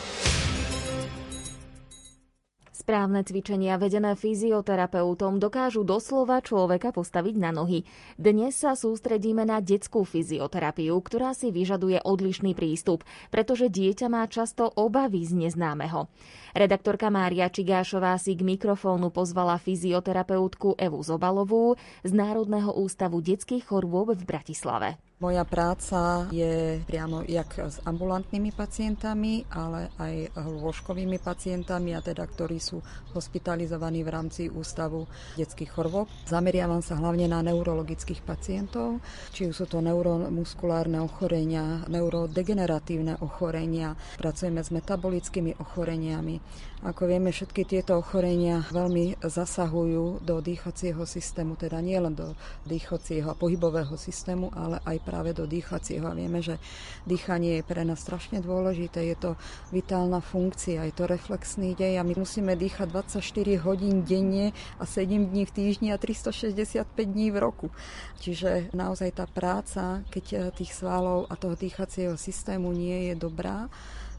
Správne 2.72 3.20
cvičenia 3.20 3.76
vedené 3.76 4.16
fyzioterapeutom 4.16 5.36
dokážu 5.36 5.84
doslova 5.84 6.40
človeka 6.40 6.96
postaviť 6.96 7.36
na 7.36 7.52
nohy. 7.52 7.84
Dnes 8.16 8.56
sa 8.56 8.72
sústredíme 8.72 9.44
na 9.44 9.60
detskú 9.60 10.08
fyzioterapiu, 10.08 10.96
ktorá 11.04 11.36
si 11.36 11.52
vyžaduje 11.52 12.00
odlišný 12.00 12.56
prístup, 12.56 13.04
pretože 13.28 13.68
dieťa 13.68 14.08
má 14.08 14.24
často 14.24 14.72
obavy 14.72 15.20
z 15.20 15.36
neznámeho. 15.36 16.08
Redaktorka 16.56 17.12
Mária 17.12 17.52
Čigášová 17.52 18.16
si 18.16 18.40
k 18.40 18.40
mikrofónu 18.40 19.12
pozvala 19.12 19.60
fyzioterapeutku 19.60 20.80
Evu 20.80 21.04
Zobalovú 21.04 21.76
z 22.08 22.16
Národného 22.16 22.72
ústavu 22.72 23.20
detských 23.20 23.68
chorôb 23.68 24.16
v 24.16 24.24
Bratislave. 24.24 24.96
Moja 25.18 25.42
práca 25.42 26.30
je 26.30 26.78
priamo 26.86 27.26
jak 27.26 27.58
s 27.58 27.82
ambulantnými 27.82 28.54
pacientami, 28.54 29.42
ale 29.50 29.90
aj 29.98 30.30
lôžkovými 30.46 31.18
pacientami, 31.18 31.90
a 31.90 31.98
teda 31.98 32.22
ktorí 32.22 32.62
sú 32.62 32.78
hospitalizovaní 33.18 34.06
v 34.06 34.14
rámci 34.14 34.46
ústavu 34.46 35.10
detských 35.34 35.74
chorôb. 35.74 36.06
Zameriavam 36.22 36.86
sa 36.86 36.94
hlavne 37.02 37.26
na 37.26 37.42
neurologických 37.42 38.22
pacientov, 38.22 39.02
či 39.34 39.50
už 39.50 39.58
sú 39.58 39.66
to 39.66 39.82
neuromuskulárne 39.82 41.02
ochorenia, 41.02 41.82
neurodegeneratívne 41.90 43.18
ochorenia, 43.18 43.98
pracujeme 44.22 44.62
s 44.62 44.70
metabolickými 44.70 45.58
ochoreniami. 45.58 46.38
Ako 46.86 47.10
vieme, 47.10 47.34
všetky 47.34 47.66
tieto 47.66 47.98
ochorenia 47.98 48.62
veľmi 48.70 49.18
zasahujú 49.18 50.22
do 50.22 50.38
dýchacieho 50.38 51.02
systému, 51.02 51.58
teda 51.58 51.82
nielen 51.82 52.14
do 52.14 52.38
dýchacieho 52.70 53.34
a 53.34 53.34
pohybového 53.34 53.98
systému, 53.98 54.54
ale 54.54 54.78
aj 54.86 55.07
práve 55.08 55.32
do 55.32 55.48
dýchacieho. 55.48 56.04
A 56.04 56.12
vieme, 56.12 56.44
že 56.44 56.60
dýchanie 57.08 57.60
je 57.60 57.64
pre 57.64 57.80
nás 57.88 58.04
strašne 58.04 58.44
dôležité, 58.44 59.08
je 59.08 59.16
to 59.16 59.30
vitálna 59.72 60.20
funkcia, 60.20 60.84
je 60.84 60.92
to 60.92 61.08
reflexný 61.08 61.72
dej 61.72 61.96
a 61.96 62.04
my 62.04 62.12
musíme 62.12 62.52
dýchať 62.52 62.92
24 62.92 63.64
hodín 63.64 64.04
denne 64.04 64.52
a 64.76 64.84
7 64.84 65.32
dní 65.32 65.48
v 65.48 65.54
týždni 65.56 65.88
a 65.90 65.98
365 65.98 66.84
dní 67.08 67.32
v 67.32 67.40
roku. 67.40 67.72
Čiže 68.20 68.68
naozaj 68.76 69.16
tá 69.16 69.24
práca, 69.24 70.04
keď 70.12 70.52
tých 70.52 70.76
svalov 70.76 71.24
a 71.32 71.40
toho 71.40 71.56
dýchacieho 71.56 72.20
systému 72.20 72.68
nie 72.76 73.08
je 73.08 73.14
dobrá, 73.16 73.72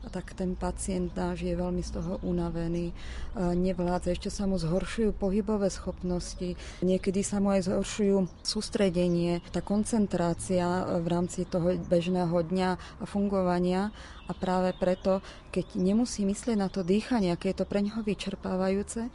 tak 0.07 0.31
ten 0.31 0.55
pacient 0.55 1.11
náš 1.11 1.43
je 1.43 1.51
veľmi 1.51 1.83
z 1.83 1.99
toho 1.99 2.23
unavený, 2.23 2.95
nevládza, 3.35 4.15
ešte 4.15 4.31
sa 4.31 4.47
mu 4.47 4.55
zhoršujú 4.55 5.11
pohybové 5.11 5.67
schopnosti, 5.67 6.55
niekedy 6.79 7.19
sa 7.19 7.43
mu 7.43 7.51
aj 7.51 7.67
zhoršujú 7.67 8.31
sústredenie, 8.39 9.43
tá 9.51 9.59
koncentrácia 9.59 10.87
v 11.03 11.07
rámci 11.11 11.43
toho 11.43 11.75
bežného 11.75 12.31
dňa 12.31 12.69
a 12.79 13.03
fungovania. 13.03 13.91
A 14.29 14.37
práve 14.37 14.77
preto, 14.77 15.25
keď 15.49 15.73
nemusí 15.73 16.21
myslieť 16.21 16.53
na 16.53 16.69
to 16.69 16.85
dýchanie, 16.85 17.33
aké 17.33 17.49
je 17.49 17.65
to 17.65 17.65
pre 17.65 17.81
neho 17.81 18.05
vyčerpávajúce, 18.05 19.09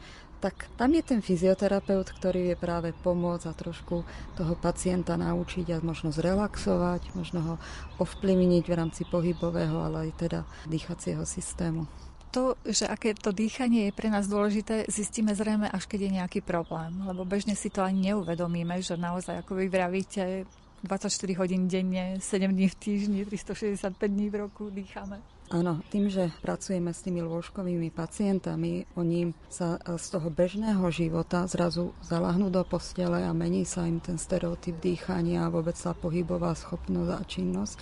tak 0.45 0.69
tam 0.77 0.93
je 0.93 1.01
ten 1.01 1.25
fyzioterapeut, 1.25 2.05
ktorý 2.21 2.53
vie 2.53 2.55
práve 2.55 2.93
pomôcť 2.93 3.49
a 3.49 3.57
trošku 3.57 4.05
toho 4.37 4.53
pacienta 4.61 5.17
naučiť 5.17 5.73
a 5.73 5.81
možno 5.81 6.13
zrelaxovať, 6.13 7.17
možno 7.17 7.39
ho 7.41 7.55
ovplyvniť 7.97 8.63
v 8.69 8.77
rámci 8.77 9.09
pohybového, 9.09 9.81
ale 9.81 10.05
aj 10.05 10.11
teda 10.21 10.39
dýchacieho 10.69 11.25
systému 11.25 11.89
to, 12.35 12.59
že 12.67 12.83
aké 12.83 13.15
to 13.15 13.31
dýchanie 13.31 13.87
je 13.87 13.95
pre 13.95 14.11
nás 14.11 14.27
dôležité, 14.27 14.91
zistíme 14.91 15.31
zrejme 15.31 15.71
až 15.71 15.87
keď 15.87 15.99
je 16.03 16.15
nejaký 16.19 16.39
problém. 16.43 16.91
Lebo 17.07 17.23
bežne 17.23 17.55
si 17.55 17.71
to 17.71 17.79
ani 17.79 18.11
neuvedomíme, 18.11 18.75
že 18.83 18.99
naozaj, 18.99 19.39
ako 19.39 19.55
vy 19.55 19.71
vravíte, 19.71 20.43
24 20.83 21.39
hodín 21.39 21.71
denne, 21.71 22.19
7 22.19 22.51
dní 22.51 22.67
v 22.67 22.75
týždni, 22.75 23.19
365 23.23 23.95
dní 24.11 24.27
v 24.27 24.35
roku 24.35 24.67
dýchame. 24.67 25.23
Áno, 25.53 25.77
tým, 25.93 26.09
že 26.09 26.33
pracujeme 26.41 26.89
s 26.89 27.05
tými 27.05 27.21
lôžkovými 27.21 27.93
pacientami, 27.93 28.89
oni 28.97 29.29
sa 29.45 29.77
e, 29.77 29.93
z 29.93 30.17
toho 30.17 30.33
bežného 30.33 30.81
života 30.89 31.45
zrazu 31.45 31.93
zalahnú 32.01 32.49
do 32.49 32.65
postele 32.65 33.21
a 33.21 33.29
mení 33.29 33.61
sa 33.61 33.85
im 33.85 34.01
ten 34.01 34.17
stereotyp 34.17 34.81
dýchania 34.81 35.45
a 35.45 35.53
vôbec 35.53 35.77
sa 35.77 35.93
pohybová 35.93 36.57
schopnosť 36.57 37.11
a 37.13 37.21
činnosť. 37.21 37.75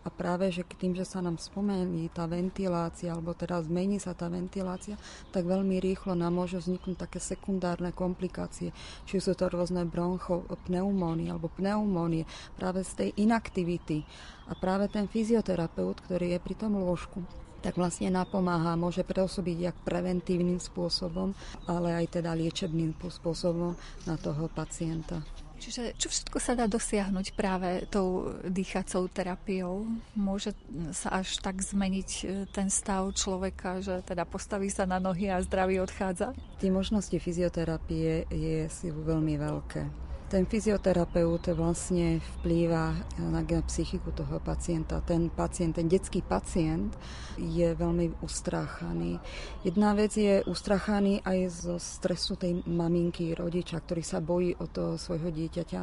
A 0.00 0.08
práve, 0.08 0.48
že 0.48 0.64
tým, 0.64 0.96
že 0.96 1.04
sa 1.04 1.20
nám 1.20 1.36
spomení 1.36 2.08
tá 2.08 2.24
ventilácia, 2.24 3.12
alebo 3.12 3.36
teda 3.36 3.60
zmení 3.60 4.00
sa 4.00 4.16
tá 4.16 4.32
ventilácia, 4.32 4.96
tak 5.28 5.44
veľmi 5.44 5.76
rýchlo 5.76 6.16
nám 6.16 6.40
môžu 6.40 6.56
vzniknúť 6.56 7.04
také 7.04 7.20
sekundárne 7.20 7.92
komplikácie. 7.92 8.72
Či 9.04 9.20
sú 9.20 9.36
to 9.36 9.52
rôzne 9.52 9.84
broncho, 9.84 10.48
pneumónie 10.64 11.28
alebo 11.28 11.52
pneumónie 11.52 12.24
práve 12.56 12.80
z 12.80 12.92
tej 12.96 13.10
inaktivity 13.28 14.08
a 14.48 14.56
práve 14.56 14.88
ten 14.88 15.04
fyzioterapeut, 15.04 16.00
ktorý 16.08 16.36
je 16.36 16.40
pri 16.40 16.54
tom 16.56 16.80
lôžku, 16.80 17.20
tak 17.60 17.76
vlastne 17.76 18.08
napomáha, 18.08 18.72
môže 18.80 19.04
preosobiť 19.04 19.56
jak 19.68 19.76
preventívnym 19.84 20.56
spôsobom, 20.56 21.36
ale 21.68 21.92
aj 21.92 22.20
teda 22.20 22.32
liečebným 22.32 22.96
spôsobom 22.96 23.76
na 24.08 24.16
toho 24.16 24.48
pacienta. 24.48 25.20
Čiže 25.60 25.92
čo 26.00 26.08
všetko 26.08 26.40
sa 26.40 26.56
dá 26.56 26.64
dosiahnuť 26.64 27.36
práve 27.36 27.84
tou 27.92 28.32
dýchacou 28.48 29.12
terapiou? 29.12 29.84
Môže 30.16 30.56
sa 30.96 31.20
až 31.20 31.36
tak 31.44 31.60
zmeniť 31.60 32.10
e, 32.10 32.24
ten 32.48 32.72
stav 32.72 33.04
človeka, 33.12 33.84
že 33.84 34.00
teda 34.00 34.24
postaví 34.24 34.72
sa 34.72 34.88
na 34.88 34.96
nohy 34.96 35.28
a 35.28 35.44
zdravý 35.44 35.84
odchádza? 35.84 36.32
Tie 36.56 36.72
možnosti 36.72 37.12
fyzioterapie 37.12 38.24
je 38.32 38.72
si 38.72 38.88
veľmi 38.88 39.36
veľké. 39.36 40.09
Ten 40.30 40.46
fyzioterapeut 40.46 41.50
vlastne 41.58 42.22
vplýva 42.38 42.94
na 43.18 43.42
psychiku 43.42 44.14
toho 44.14 44.38
pacienta. 44.38 45.02
Ten 45.02 45.26
pacient, 45.26 45.74
ten 45.74 45.90
detský 45.90 46.22
pacient 46.22 46.94
je 47.34 47.74
veľmi 47.74 48.22
ustráchaný. 48.22 49.18
Jedna 49.66 49.90
vec 49.98 50.14
je 50.14 50.38
ustráchaný 50.46 51.18
aj 51.26 51.38
zo 51.50 51.76
stresu 51.82 52.38
tej 52.38 52.62
maminky, 52.62 53.34
rodiča, 53.34 53.82
ktorý 53.82 54.06
sa 54.06 54.22
bojí 54.22 54.54
o 54.54 54.70
toho 54.70 54.94
svojho 54.94 55.34
dieťaťa 55.34 55.82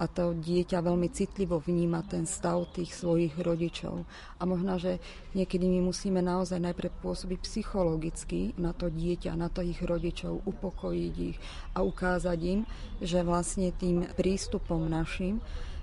a 0.00 0.08
to 0.08 0.32
dieťa 0.32 0.80
veľmi 0.80 1.12
citlivo 1.12 1.60
vníma 1.60 2.00
ten 2.08 2.24
stav 2.24 2.72
tých 2.72 2.96
svojich 2.96 3.36
rodičov. 3.36 4.08
A 4.40 4.48
možno, 4.48 4.80
že 4.80 4.96
niekedy 5.36 5.68
my 5.68 5.84
musíme 5.84 6.24
naozaj 6.24 6.56
najprv 6.56 7.04
pôsobiť 7.04 7.38
psychologicky 7.44 8.56
na 8.56 8.72
to 8.72 8.88
dieťa, 8.88 9.36
na 9.36 9.52
to 9.52 9.60
ich 9.60 9.76
rodičov, 9.84 10.46
upokojiť 10.48 11.14
ich 11.20 11.36
a 11.76 11.84
ukázať 11.84 12.38
im, 12.48 12.60
že 13.04 13.20
vlastne 13.20 13.76
tým 13.80 14.04
prístupom 14.12 14.84
našim 14.84 15.40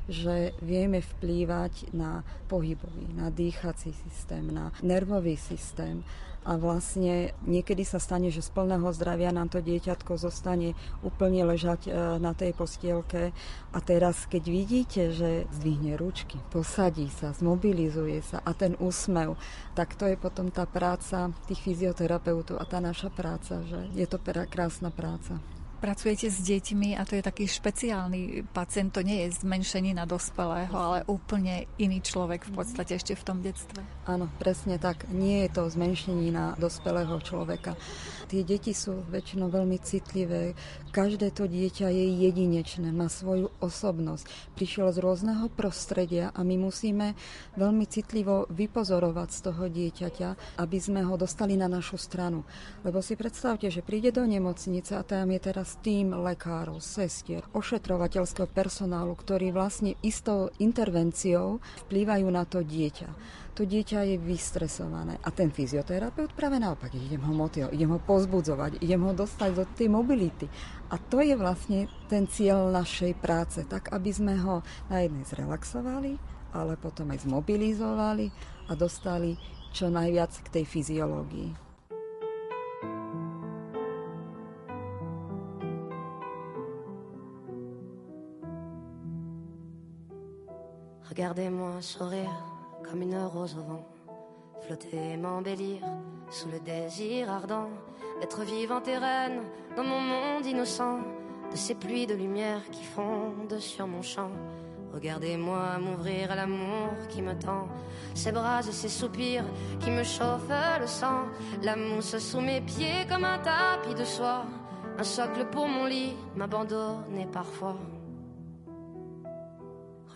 že 0.08 0.56
vieme 0.64 1.04
vplývať 1.04 1.92
na 1.92 2.24
pohybový, 2.48 3.12
na 3.12 3.28
dýchací 3.28 3.92
systém, 3.92 4.48
na 4.48 4.72
nervový 4.80 5.36
systém. 5.36 6.02
A 6.48 6.56
vlastne 6.56 7.36
niekedy 7.44 7.84
sa 7.84 8.00
stane, 8.00 8.32
že 8.32 8.40
z 8.40 8.56
plného 8.56 8.88
zdravia 8.96 9.36
nám 9.36 9.52
to 9.52 9.60
dieťatko 9.60 10.16
zostane 10.16 10.80
úplne 11.04 11.44
ležať 11.44 11.92
e, 11.92 12.16
na 12.24 12.32
tej 12.32 12.56
postielke. 12.56 13.36
A 13.76 13.78
teraz 13.84 14.24
keď 14.32 14.44
vidíte, 14.48 15.12
že 15.12 15.44
zdvihne 15.60 16.00
ručky, 16.00 16.40
posadí 16.48 17.12
sa, 17.12 17.36
zmobilizuje 17.36 18.24
sa 18.24 18.40
a 18.48 18.56
ten 18.56 18.80
úsmev, 18.80 19.36
tak 19.76 20.00
to 20.00 20.08
je 20.08 20.16
potom 20.16 20.48
tá 20.48 20.64
práca 20.64 21.36
tých 21.52 21.60
fyzioterapeutov 21.68 22.56
a 22.56 22.64
tá 22.64 22.80
naša 22.80 23.12
práca, 23.12 23.60
že 23.68 23.84
je 23.92 24.08
to 24.08 24.16
krásna 24.48 24.88
práca 24.88 25.44
pracujete 25.78 26.28
s 26.34 26.42
deťmi 26.42 26.98
a 26.98 27.06
to 27.06 27.16
je 27.16 27.24
taký 27.24 27.46
špeciálny 27.46 28.44
pacient, 28.50 28.92
to 28.94 29.06
nie 29.06 29.26
je 29.26 29.42
zmenšení 29.46 29.94
na 29.94 30.10
dospelého, 30.10 30.74
ale 30.74 31.06
úplne 31.06 31.70
iný 31.78 32.02
človek 32.02 32.50
v 32.50 32.52
podstate 32.58 32.98
ešte 32.98 33.14
v 33.14 33.24
tom 33.24 33.38
detstve. 33.46 33.86
Áno, 34.10 34.28
presne 34.42 34.82
tak. 34.82 35.06
Nie 35.14 35.48
je 35.48 35.60
to 35.60 35.70
zmenšení 35.70 36.32
na 36.32 36.58
dospelého 36.58 37.20
človeka. 37.22 37.76
Tie 38.28 38.44
deti 38.44 38.76
sú 38.76 39.08
väčšinou 39.08 39.48
veľmi 39.48 39.80
citlivé. 39.80 40.52
Každé 40.92 41.32
to 41.32 41.48
dieťa 41.48 41.88
je 41.88 42.06
jedinečné, 42.28 42.92
má 42.92 43.08
svoju 43.08 43.54
osobnosť. 43.64 44.56
Prišiel 44.58 44.92
z 44.92 45.00
rôzneho 45.00 45.48
prostredia 45.52 46.32
a 46.36 46.44
my 46.44 46.60
musíme 46.60 47.16
veľmi 47.56 47.86
citlivo 47.88 48.48
vypozorovať 48.52 49.30
z 49.32 49.40
toho 49.44 49.64
dieťaťa, 49.72 50.60
aby 50.60 50.78
sme 50.80 51.04
ho 51.04 51.16
dostali 51.16 51.56
na 51.60 51.68
našu 51.68 51.96
stranu. 52.00 52.44
Lebo 52.84 53.00
si 53.04 53.20
predstavte, 53.20 53.68
že 53.68 53.84
príde 53.84 54.12
do 54.12 54.24
nemocnice 54.24 54.96
a 54.96 55.04
tam 55.04 55.32
je 55.32 55.40
teraz 55.40 55.67
tým 55.84 56.16
lekárov, 56.16 56.80
sestier, 56.80 57.44
ošetrovateľského 57.52 58.48
personálu, 58.48 59.12
ktorí 59.20 59.52
vlastne 59.52 60.00
istou 60.00 60.48
intervenciou 60.64 61.60
vplývajú 61.92 62.28
na 62.32 62.48
to 62.48 62.64
dieťa 62.64 63.10
to 63.58 63.66
dieťa 63.66 64.06
je 64.14 64.18
vystresované. 64.22 65.18
A 65.26 65.34
ten 65.34 65.50
fyzioterapeut 65.50 66.30
práve 66.38 66.62
naopak, 66.62 66.94
idem 66.94 67.26
ho 67.26 67.34
motivovať, 67.34 67.74
idem 67.74 67.90
ho 67.90 67.98
pozbudzovať, 67.98 68.72
idem 68.86 69.02
ho 69.02 69.18
dostať 69.18 69.50
do 69.58 69.66
tej 69.74 69.90
mobility. 69.90 70.46
A 70.94 71.02
to 71.02 71.18
je 71.26 71.34
vlastne 71.34 71.90
ten 72.06 72.30
cieľ 72.30 72.70
našej 72.70 73.18
práce, 73.18 73.66
tak 73.66 73.90
aby 73.90 74.14
sme 74.14 74.38
ho 74.38 74.62
na 74.94 75.02
jednej 75.02 75.26
zrelaxovali, 75.26 76.22
ale 76.54 76.78
potom 76.78 77.10
aj 77.10 77.26
zmobilizovali 77.26 78.30
a 78.70 78.78
dostali 78.78 79.34
čo 79.74 79.90
najviac 79.90 80.38
k 80.46 80.62
tej 80.62 80.66
fyziológii. 80.70 81.67
Regardez-moi 91.10 91.82
sourire 91.82 92.32
comme 92.84 93.02
une 93.02 93.18
rose 93.18 93.56
au 93.58 93.64
vent, 93.64 93.86
flotter 94.62 95.16
m'embellir 95.16 95.82
sous 96.30 96.50
le 96.50 96.60
désir 96.60 97.32
ardent 97.32 97.70
d'être 98.20 98.44
vivante 98.44 98.88
et 98.90 98.98
reine 98.98 99.42
dans 99.76 99.84
mon 99.84 100.02
monde 100.02 100.46
innocent, 100.46 101.00
de 101.50 101.56
ces 101.56 101.76
pluies 101.76 102.08
de 102.08 102.14
lumière 102.14 102.62
qui 102.72 102.84
fondent 102.84 103.60
sur 103.60 103.88
mon 103.88 104.02
champ. 104.02 104.32
Regardez-moi 104.94 105.78
m'ouvrir 105.80 106.32
à 106.32 106.36
l'amour 106.36 106.90
qui 107.08 107.22
me 107.22 107.38
tend, 107.40 107.68
ces 108.14 108.34
bras 108.34 108.60
et 108.60 108.72
ces 108.72 108.90
soupirs 108.90 109.46
qui 109.80 109.92
me 109.92 110.04
chauffent 110.04 110.80
le 110.80 110.88
sang, 110.88 111.26
la 111.62 111.78
mousse 111.78 112.18
sous 112.18 112.42
mes 112.42 112.60
pieds 112.62 113.06
comme 113.10 113.24
un 113.24 113.40
tapis 113.40 113.96
de 113.96 114.04
soie, 114.04 114.46
un 114.98 115.04
socle 115.04 115.46
pour 115.52 115.68
mon 115.68 115.86
lit, 115.86 116.16
m'abandonner 116.36 117.28
parfois. 117.32 117.78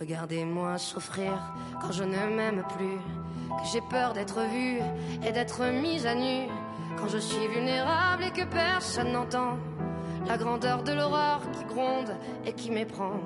Regardez-moi 0.02 0.80
souffrir 0.80 1.54
quand 1.80 1.92
je 1.92 2.04
ne 2.04 2.36
m'aime 2.36 2.64
plus, 2.76 2.98
que 3.50 3.68
j'ai 3.72 3.82
peur 3.82 4.14
d'être 4.14 4.40
vue 4.52 4.80
et 5.24 5.32
d'être 5.32 5.64
mise 5.66 6.08
à 6.08 6.16
nu, 6.16 6.48
quand 6.98 7.08
je 7.08 7.20
suis 7.20 7.48
vulnérable 7.48 8.24
et 8.24 8.32
que 8.32 8.44
personne 8.46 9.12
n'entend 9.12 9.60
la 10.26 10.38
grandeur 10.38 10.82
de 10.82 10.92
l'horreur 10.94 11.42
qui 11.52 11.64
gronde 11.66 12.16
et 12.48 12.54
qui 12.54 12.72
m'éprend. 12.72 13.20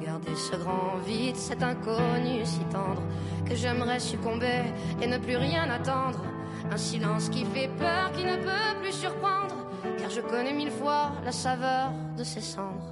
Regardez 0.00 0.34
ce 0.34 0.56
grand 0.56 0.96
vide, 1.06 1.36
cet 1.36 1.62
inconnu 1.62 2.46
si 2.46 2.60
tendre, 2.70 3.02
que 3.44 3.54
j'aimerais 3.54 4.00
succomber 4.00 4.62
et 5.02 5.06
ne 5.06 5.18
plus 5.18 5.36
rien 5.36 5.68
attendre. 5.68 6.24
Un 6.70 6.78
silence 6.78 7.28
qui 7.28 7.44
fait 7.44 7.68
peur, 7.78 8.10
qui 8.16 8.24
ne 8.24 8.36
peut 8.36 8.80
plus 8.80 8.92
surprendre, 8.92 9.66
car 9.98 10.08
je 10.08 10.22
connais 10.22 10.54
mille 10.54 10.70
fois 10.70 11.12
la 11.26 11.32
saveur 11.32 11.92
de 12.16 12.24
ses 12.24 12.40
cendres. 12.40 12.91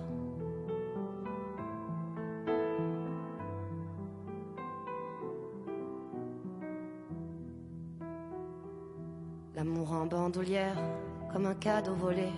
En 9.89 10.05
bandoulière, 10.05 10.77
comme 11.33 11.47
un 11.47 11.55
cadeau 11.55 11.95
volé. 11.95 12.29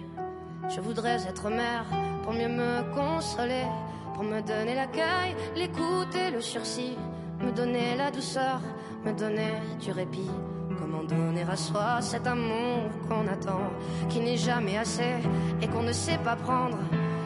Je 0.69 0.81
voudrais 0.81 1.27
être 1.27 1.51
mère 1.51 1.85
pour 2.23 2.33
mieux 2.33 2.49
me 2.49 2.83
consoler, 2.95 3.67
pour 4.15 4.23
me 4.23 4.41
donner 4.41 4.77
l'accueil, 4.77 5.35
l'écoute 5.57 6.15
et 6.15 6.31
le 6.31 6.41
sursis, 6.41 6.97
me 7.41 7.51
donner 7.51 7.97
la 7.97 8.13
douceur, 8.13 8.61
me 9.05 9.13
donner 9.13 9.55
du 9.81 9.91
répit. 9.91 10.31
Comment 10.79 11.03
donner 11.03 11.43
à 11.43 11.57
soi 11.57 12.01
cet 12.01 12.29
amour 12.29 12.89
qu'on 13.09 13.27
attend, 13.27 13.73
qui 14.09 14.21
n'est 14.21 14.37
jamais 14.37 14.79
assez 14.79 15.17
et 15.61 15.67
qu'on 15.67 15.83
ne 15.83 15.93
sait 15.93 16.19
pas 16.19 16.37
prendre, 16.37 16.79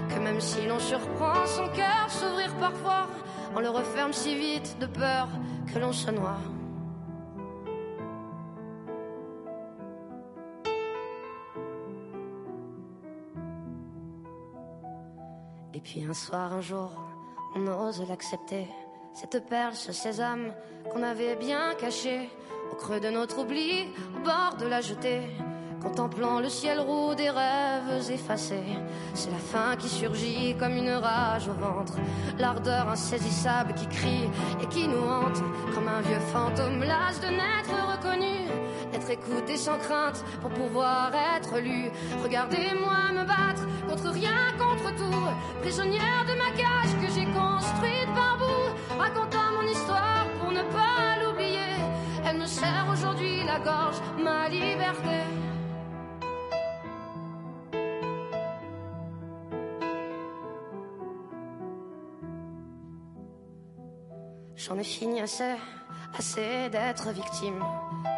que 0.09 0.19
même 0.19 0.41
si 0.41 0.67
l'on 0.67 0.79
surprend 0.79 1.45
son 1.45 1.69
cœur 1.69 2.07
s'ouvrir 2.09 2.55
parfois, 2.55 3.07
on 3.55 3.61
le 3.61 3.69
referme 3.69 4.15
si 4.15 4.35
vite 4.35 4.79
de 4.81 4.87
peur 4.87 5.29
que 5.73 5.79
l'on 5.79 5.93
se 5.93 6.11
noie. 6.11 6.39
Et 15.77 15.81
puis 15.81 16.03
un 16.09 16.15
soir, 16.15 16.55
un 16.55 16.63
jour, 16.63 16.91
on 17.55 17.67
ose 17.67 18.03
l'accepter. 18.09 18.67
Cette 19.13 19.47
perle, 19.47 19.75
ce 19.75 19.93
sésame 19.93 20.55
qu'on 20.91 21.03
avait 21.03 21.37
bien 21.37 21.75
caché 21.79 22.31
au 22.73 22.77
creux 22.77 22.99
de 22.99 23.11
notre 23.11 23.41
oubli, 23.41 23.85
au 24.17 24.25
bord 24.25 24.57
de 24.59 24.67
la 24.67 24.81
jetée. 24.81 25.21
Contemplant 25.83 26.41
le 26.41 26.49
ciel 26.49 26.81
roux 26.81 27.15
des 27.15 27.29
rêves 27.29 28.11
effacés, 28.11 28.65
c'est 29.13 29.31
la 29.31 29.37
faim 29.37 29.77
qui 29.79 29.89
surgit 29.89 30.57
comme 30.59 30.73
une 30.73 30.91
rage 30.91 31.47
au 31.47 31.53
ventre, 31.53 31.99
l'ardeur 32.39 32.89
insaisissable 32.89 33.75
qui 33.75 33.87
crie 33.87 34.31
et 34.63 34.67
qui 34.69 34.89
nous 34.89 35.07
hante 35.07 35.43
comme 35.75 35.89
un 35.89 36.01
vieux 36.01 36.21
fantôme 36.33 36.81
las 36.81 37.21
de 37.21 37.27
n'être 37.27 37.77
reconnu, 37.93 38.49
d'être 38.93 39.11
écouté 39.11 39.59
sans 39.59 39.77
crainte 39.77 40.25
pour 40.41 40.51
pouvoir 40.51 41.13
être 41.37 41.59
lu. 41.59 41.91
Regardez-moi 42.23 43.13
me 43.13 43.25
battre 43.27 43.56
contre 43.97 44.13
rien, 44.13 44.53
contre 44.59 44.95
tout, 44.97 45.61
prisonnière 45.63 46.25
de 46.29 46.35
ma 46.35 46.51
cage 46.51 46.93
que 47.01 47.09
j'ai 47.15 47.25
construite 47.27 48.15
par 48.15 48.37
bout, 48.39 48.99
racontant 48.99 49.53
mon 49.55 49.67
histoire 49.69 50.27
pour 50.41 50.53
ne 50.53 50.63
pas 50.63 51.23
l'oublier. 51.23 51.75
Elle 52.27 52.39
me 52.39 52.47
serre 52.47 52.87
aujourd'hui 52.93 53.45
la 53.45 53.59
gorge, 53.59 53.97
ma 54.19 54.49
liberté. 54.49 55.21
J'en 64.57 64.79
ai 64.79 64.85
fini 64.85 65.21
assez, 65.21 65.55
assez 66.19 66.69
d'être 66.71 67.11
victime 67.11 67.65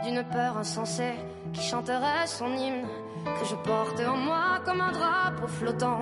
d'une 0.05 0.25
peur 0.25 0.57
insensée 0.57 1.15
qui 1.53 1.63
chanterait 1.63 2.27
son 2.27 2.57
hymne 2.57 2.87
que 3.25 3.47
je 3.47 3.55
porte 3.55 4.01
en 4.07 4.17
moi 4.17 4.61
comme 4.65 4.81
un 4.81 4.93
drapeau 4.93 5.47
flottant 5.47 6.01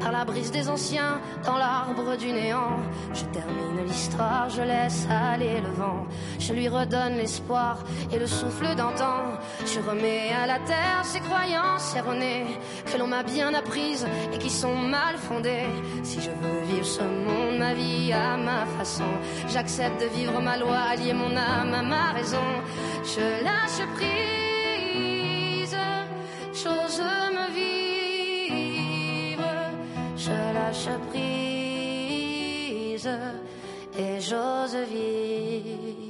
par 0.00 0.12
la 0.12 0.24
brise 0.24 0.50
des 0.50 0.68
anciens 0.68 1.20
dans 1.44 1.56
l'arbre 1.56 2.16
du 2.16 2.32
néant. 2.32 2.78
Je 3.12 3.24
termine 3.26 3.84
l'histoire, 3.86 4.48
je 4.50 4.62
laisse 4.62 5.06
aller 5.10 5.60
le 5.60 5.70
vent, 5.70 6.06
je 6.38 6.52
lui 6.52 6.68
redonne 6.68 7.16
l'espoir 7.16 7.78
et 8.12 8.18
le 8.18 8.26
souffle 8.26 8.74
d'antan. 8.74 9.38
Je 9.64 9.80
remets 9.80 10.30
à 10.32 10.46
la 10.46 10.58
terre 10.60 11.00
ces 11.04 11.20
croyances 11.20 11.94
erronées 11.96 12.46
que 12.84 12.98
l'on 12.98 13.06
m'a 13.06 13.22
bien 13.22 13.52
apprises 13.54 14.06
et 14.32 14.38
qui 14.38 14.50
sont 14.50 14.76
mal 14.76 15.16
fondées. 15.16 15.68
Si 16.02 16.20
je 16.20 16.30
veux 16.30 16.60
vivre 16.72 16.86
ce 16.86 17.02
monde, 17.02 17.58
ma 17.58 17.74
vie 17.74 18.12
à 18.12 18.36
ma 18.36 18.66
façon, 18.78 19.10
j'accepte 19.48 20.00
de 20.00 20.06
vivre 20.06 20.40
ma 20.40 20.56
loi, 20.56 20.76
allier 20.76 21.12
mon 21.12 21.36
âme 21.36 21.74
à 21.74 21.82
ma 21.82 22.12
raison. 22.12 22.46
Je 23.04 23.44
lâche 23.44 23.86
prise, 23.94 24.45
lâche 30.66 30.88
prise 31.10 31.20
et 33.98 34.20
j'ose 34.20 34.76
vivre. 34.90 36.05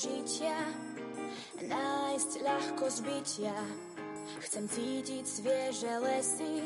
Žitia, 0.00 0.56
nájsť 1.60 2.30
ľahkosť 2.40 2.98
bytia. 3.04 3.58
Chcem 4.40 4.64
cítiť 4.64 5.24
svieže 5.28 5.92
lesy 6.00 6.64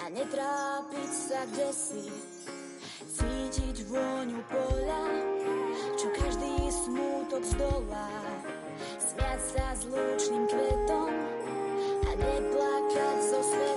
a 0.00 0.08
netrápiť 0.08 1.10
sa 1.12 1.44
kde 1.52 1.68
si. 1.76 2.08
Cítiť 3.04 3.84
vôňu 3.92 4.40
poľa, 4.48 5.04
čo 6.00 6.08
každý 6.16 6.72
smútok 6.72 7.44
zdolá. 7.44 8.16
Smiať 8.96 9.40
sa 9.52 9.66
s 9.76 9.82
lúčným 9.84 10.48
kvetom 10.48 11.12
a 12.00 12.10
neplakať 12.16 13.16
so 13.28 13.40
svetom. 13.44 13.67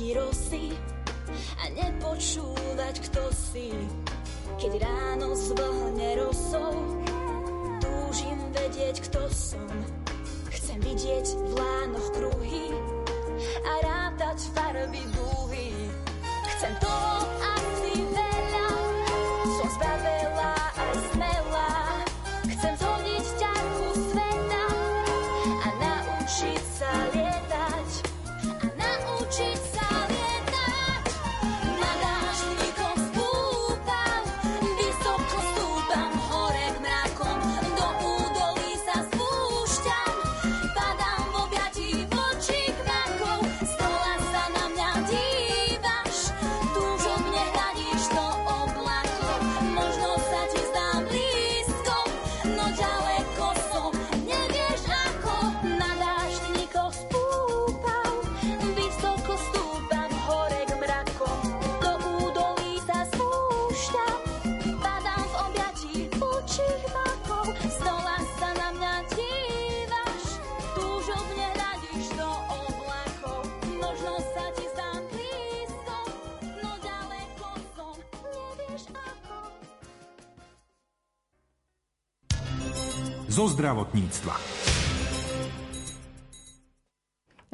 Kvapky 0.00 0.16
rosy 0.16 0.72
a 1.60 1.68
nepočúvať, 1.76 2.94
kto 3.04 3.22
si. 3.36 3.68
Keď 4.56 4.72
ráno 4.80 5.36
zvlhne 5.36 6.24
rosou, 6.24 6.72
túžim 7.84 8.40
vedieť, 8.56 9.04
kto 9.04 9.28
som. 9.28 9.68
Chcem 10.48 10.80
vidieť 10.80 11.26
v 11.36 11.52
zo 83.40 83.56
zdravotníctva. 83.56 84.36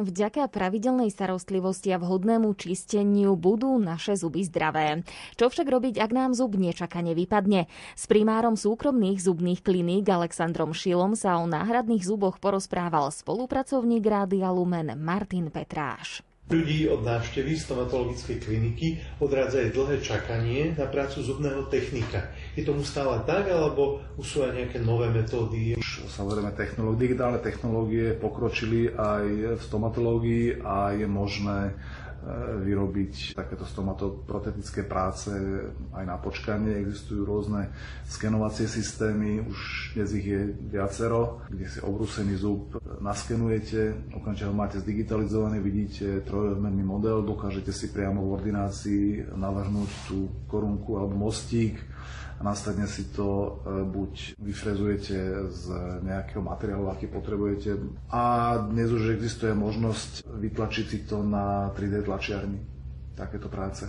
Vďaka 0.03 0.51
pravidelnej 0.51 1.14
starostlivosti 1.14 1.94
a 1.94 2.03
vhodnému 2.03 2.59
čisteniu 2.59 3.38
budú 3.38 3.79
naše 3.79 4.18
zuby 4.18 4.42
zdravé. 4.42 5.07
Čo 5.38 5.46
však 5.46 5.62
robiť, 5.70 6.03
ak 6.03 6.11
nám 6.11 6.35
zub 6.35 6.59
nečakane 6.59 7.14
vypadne? 7.14 7.70
S 7.94 8.05
primárom 8.11 8.59
súkromných 8.59 9.22
zubných 9.22 9.62
kliník 9.62 10.11
Alexandrom 10.11 10.75
Šilom 10.75 11.14
sa 11.14 11.38
o 11.38 11.46
náhradných 11.46 12.03
zuboch 12.03 12.42
porozprával 12.42 13.14
spolupracovník 13.14 14.03
Rádia 14.03 14.51
Lumen 14.51 14.90
Martin 14.99 15.55
Petráš. 15.55 16.25
Ľudí 16.46 16.87
od 16.87 17.02
návštevy 17.02 17.59
stomatologickej 17.59 18.38
kliniky 18.38 19.02
odrádza 19.18 19.66
aj 19.66 19.74
dlhé 19.74 19.96
čakanie 19.98 20.78
na 20.78 20.87
prácu 20.87 21.18
zubného 21.18 21.66
technika. 21.66 22.30
Je 22.54 22.62
tomu 22.62 22.87
stále 22.87 23.18
tak, 23.26 23.50
alebo 23.50 23.98
už 24.14 24.22
sú 24.22 24.38
aj 24.46 24.54
nejaké 24.54 24.78
nové 24.78 25.11
metódy? 25.11 25.74
Už 25.74 26.06
samozrejme 26.06 26.54
technológie, 26.54 27.02
digitálne 27.02 27.42
technológie 27.42 28.14
pokročili 28.14 28.94
aj 28.94 29.59
v 29.59 29.61
stomatológii 29.66 30.62
a 30.62 30.94
je 30.94 31.06
možné 31.11 31.74
E, 32.26 32.58
vyrobiť 32.58 33.38
takéto 33.38 33.62
stomatoprotetické 33.62 34.82
práce 34.82 35.30
aj 35.94 36.02
na 36.02 36.18
počkanie. 36.18 36.74
Existujú 36.82 37.22
rôzne 37.22 37.70
skenovacie 38.02 38.66
systémy, 38.66 39.46
už 39.46 39.58
dnes 39.94 40.10
ich 40.10 40.26
je 40.26 40.42
viacero, 40.66 41.46
kde 41.46 41.70
si 41.70 41.78
obrusený 41.78 42.34
zub 42.34 42.82
naskenujete, 42.98 44.10
okamžite 44.18 44.50
ho 44.50 44.58
máte 44.58 44.82
zdigitalizovaný, 44.82 45.62
vidíte 45.62 46.26
trojrozmerný 46.26 46.82
model, 46.82 47.22
dokážete 47.22 47.70
si 47.70 47.94
priamo 47.94 48.26
v 48.26 48.34
ordinácii 48.42 49.30
navrhnúť 49.30 49.90
tú 50.10 50.26
korunku 50.50 50.98
alebo 50.98 51.30
mostík, 51.30 51.78
a 52.37 52.40
následne 52.44 52.85
si 52.85 53.09
to 53.16 53.27
e, 53.27 53.51
buď 53.88 54.37
vyfrezujete 54.37 55.49
z 55.49 55.62
nejakého 56.05 56.44
materiálu, 56.44 56.92
aký 56.92 57.09
potrebujete. 57.09 57.81
A 58.12 58.57
dnes 58.61 58.92
už 58.92 59.16
existuje 59.16 59.57
možnosť 59.57 60.29
vytlačiť 60.29 60.85
si 60.85 60.99
to 61.09 61.25
na 61.25 61.72
3D 61.72 62.05
tlačiarni, 62.05 62.61
takéto 63.16 63.49
práce. 63.49 63.88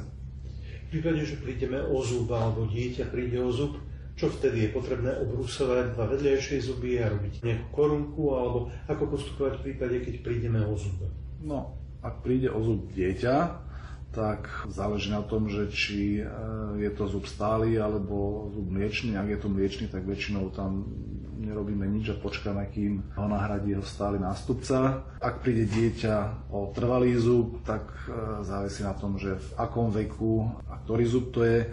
V 0.88 0.96
prípade, 0.96 1.28
že 1.28 1.44
prídeme 1.44 1.84
o 1.84 2.00
zub 2.00 2.32
alebo 2.32 2.64
dieťa 2.64 3.12
príde 3.12 3.44
o 3.44 3.52
zub, 3.52 3.76
čo 4.16 4.32
vtedy 4.32 4.66
je 4.66 4.70
potrebné 4.72 5.12
obrusovať 5.20 5.94
dva 5.94 6.08
vedľajšie 6.08 6.64
zuby 6.64 7.04
a 7.04 7.12
robiť 7.12 7.44
nejakú 7.44 7.68
korunku, 7.76 8.24
alebo 8.32 8.72
ako 8.88 9.04
postupovať 9.14 9.60
v 9.60 9.64
prípade, 9.68 9.96
keď 10.08 10.16
prídeme 10.24 10.64
o 10.64 10.74
zub? 10.80 11.04
No, 11.44 11.76
ak 12.00 12.24
príde 12.24 12.48
o 12.48 12.64
zub 12.64 12.88
dieťa, 12.96 13.67
tak 14.12 14.50
záleží 14.72 15.12
na 15.12 15.22
tom, 15.22 15.52
že 15.52 15.70
či 15.70 16.20
e, 16.20 16.24
je 16.80 16.90
to 16.96 17.06
zub 17.08 17.28
stály 17.28 17.78
alebo 17.78 18.50
zub 18.56 18.66
mliečný. 18.72 19.14
Ak 19.20 19.30
je 19.30 19.40
to 19.40 19.52
mliečný, 19.52 19.86
tak 19.92 20.08
väčšinou 20.08 20.50
tam 20.56 20.88
nerobíme 21.38 21.86
nič 21.86 22.12
a 22.12 22.18
počkáme, 22.18 22.66
kým 22.74 23.14
ho 23.14 23.28
nahradí 23.30 23.78
jeho 23.78 23.86
stály 23.86 24.18
nástupca. 24.18 25.06
Ak 25.22 25.46
príde 25.46 25.70
dieťa 25.70 26.50
o 26.50 26.74
trvalý 26.74 27.14
zub, 27.20 27.62
tak 27.62 27.88
e, 28.08 28.44
závisí 28.44 28.82
na 28.82 28.98
tom, 28.98 29.22
že 29.22 29.38
v 29.38 29.50
akom 29.60 29.94
veku 29.94 30.50
a 30.66 30.82
ktorý 30.82 31.04
zub 31.06 31.26
to 31.36 31.46
je. 31.46 31.70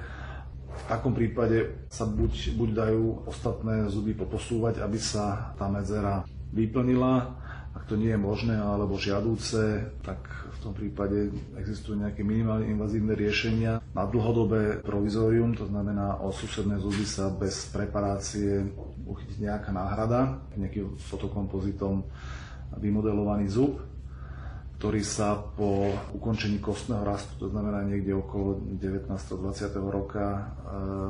V 0.74 0.84
takom 0.90 1.14
prípade 1.14 1.86
sa 1.86 2.02
buď, 2.02 2.58
buď 2.58 2.70
dajú 2.74 3.30
ostatné 3.30 3.86
zuby 3.86 4.10
poposúvať, 4.10 4.82
aby 4.82 4.98
sa 4.98 5.54
tá 5.54 5.70
medzera 5.70 6.26
vyplnila. 6.50 7.43
Ak 7.74 7.90
to 7.90 7.98
nie 7.98 8.14
je 8.14 8.20
možné 8.20 8.54
alebo 8.54 8.94
žiadúce, 8.96 9.90
tak 10.06 10.44
tom 10.64 10.72
prípade 10.72 11.28
existujú 11.60 12.00
nejaké 12.00 12.24
minimálne 12.24 12.72
invazívne 12.72 13.12
riešenia. 13.12 13.84
Na 13.92 14.08
dlhodobé 14.08 14.80
provizórium, 14.80 15.52
to 15.52 15.68
znamená 15.68 16.24
o 16.24 16.32
susedné 16.32 16.80
zuby 16.80 17.04
sa 17.04 17.28
bez 17.28 17.68
preparácie 17.68 18.64
uchytiť 19.04 19.44
nejaká 19.44 19.70
náhrada, 19.76 20.40
nejakým 20.56 20.96
fotokompozitom 20.96 22.00
vymodelovaný 22.80 23.52
zub, 23.52 23.76
ktorý 24.84 25.00
sa 25.00 25.40
po 25.40 25.96
ukončení 26.12 26.60
kostného 26.60 27.08
rastu, 27.08 27.40
to 27.40 27.48
znamená 27.48 27.88
niekde 27.88 28.12
okolo 28.12 28.60
19. 28.76 29.08
20. 29.08 29.80
roka, 29.80 30.28
e, 30.28 30.42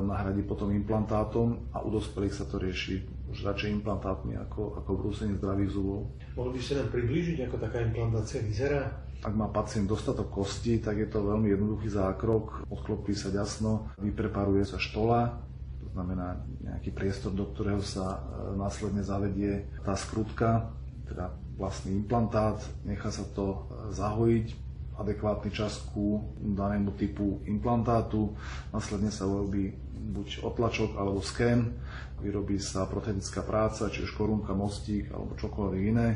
nahradí 0.06 0.46
potom 0.46 0.70
implantátom 0.70 1.74
a 1.74 1.82
u 1.82 1.90
dospelých 1.90 2.38
sa 2.38 2.46
to 2.46 2.62
rieši 2.62 3.02
už 3.34 3.42
radšej 3.42 3.82
implantátmi 3.82 4.38
ako, 4.46 4.78
ako 4.78 4.90
brúsenie 4.94 5.34
zdravých 5.42 5.74
zubov. 5.74 6.06
Mohli 6.38 6.54
by 6.54 6.60
ste 6.62 6.74
nám 6.78 6.88
priblížiť, 6.94 7.38
ako 7.50 7.56
taká 7.58 7.82
implantácia 7.82 8.46
vyzerá? 8.46 8.94
Ak 9.26 9.34
má 9.34 9.50
pacient 9.50 9.90
dostatok 9.90 10.30
kosti, 10.30 10.78
tak 10.78 11.02
je 11.02 11.10
to 11.10 11.26
veľmi 11.26 11.50
jednoduchý 11.50 11.98
zákrok. 11.98 12.70
Odklopí 12.70 13.18
sa 13.18 13.34
ďasno, 13.34 13.90
vypreparuje 13.98 14.70
sa 14.70 14.78
štola, 14.78 15.34
to 15.82 15.90
znamená 15.90 16.46
nejaký 16.62 16.94
priestor, 16.94 17.34
do 17.34 17.50
ktorého 17.50 17.82
sa 17.82 18.22
e, 18.22 18.54
následne 18.54 19.02
zavedie 19.02 19.66
tá 19.82 19.98
skrutka, 19.98 20.70
teda 21.10 21.42
vlastný 21.54 22.02
implantát, 22.02 22.58
nechá 22.82 23.10
sa 23.14 23.22
to 23.34 23.46
e, 23.46 23.58
zahojiť, 23.94 24.46
adekvátny 24.94 25.50
čas 25.50 25.82
ku 25.90 26.22
danému 26.38 26.94
typu 26.94 27.42
implantátu, 27.50 28.30
následne 28.70 29.10
sa 29.10 29.26
urobí 29.26 29.74
buď 29.94 30.46
otlačok 30.46 30.94
alebo 30.94 31.18
sken, 31.18 31.74
vyrobí 32.22 32.62
sa 32.62 32.86
protetická 32.86 33.42
práca, 33.42 33.90
či 33.90 34.06
už 34.06 34.14
korunka, 34.14 34.54
mostík 34.54 35.10
alebo 35.10 35.34
čokoľvek 35.34 35.82
iné 35.82 36.08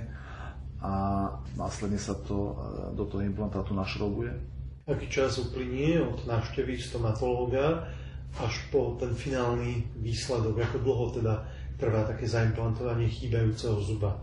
a 0.79 1.27
následne 1.59 1.99
sa 1.99 2.15
to 2.15 2.39
e, 2.39 2.55
do 2.95 3.05
toho 3.07 3.23
implantátu 3.27 3.75
našrobuje. 3.75 4.31
Aký 4.89 5.11
čas 5.11 5.37
uplynie 5.37 6.01
od 6.01 6.25
návštevy 6.25 6.81
stomatológa 6.81 7.93
až 8.41 8.55
po 8.73 8.97
ten 8.97 9.13
finálny 9.13 9.85
výsledok? 10.01 10.65
Ako 10.65 10.79
dlho 10.81 11.07
teda 11.13 11.35
trvá 11.77 12.09
také 12.09 12.25
zaimplantovanie 12.25 13.11
chýbajúceho 13.11 13.77
zuba? 13.85 14.17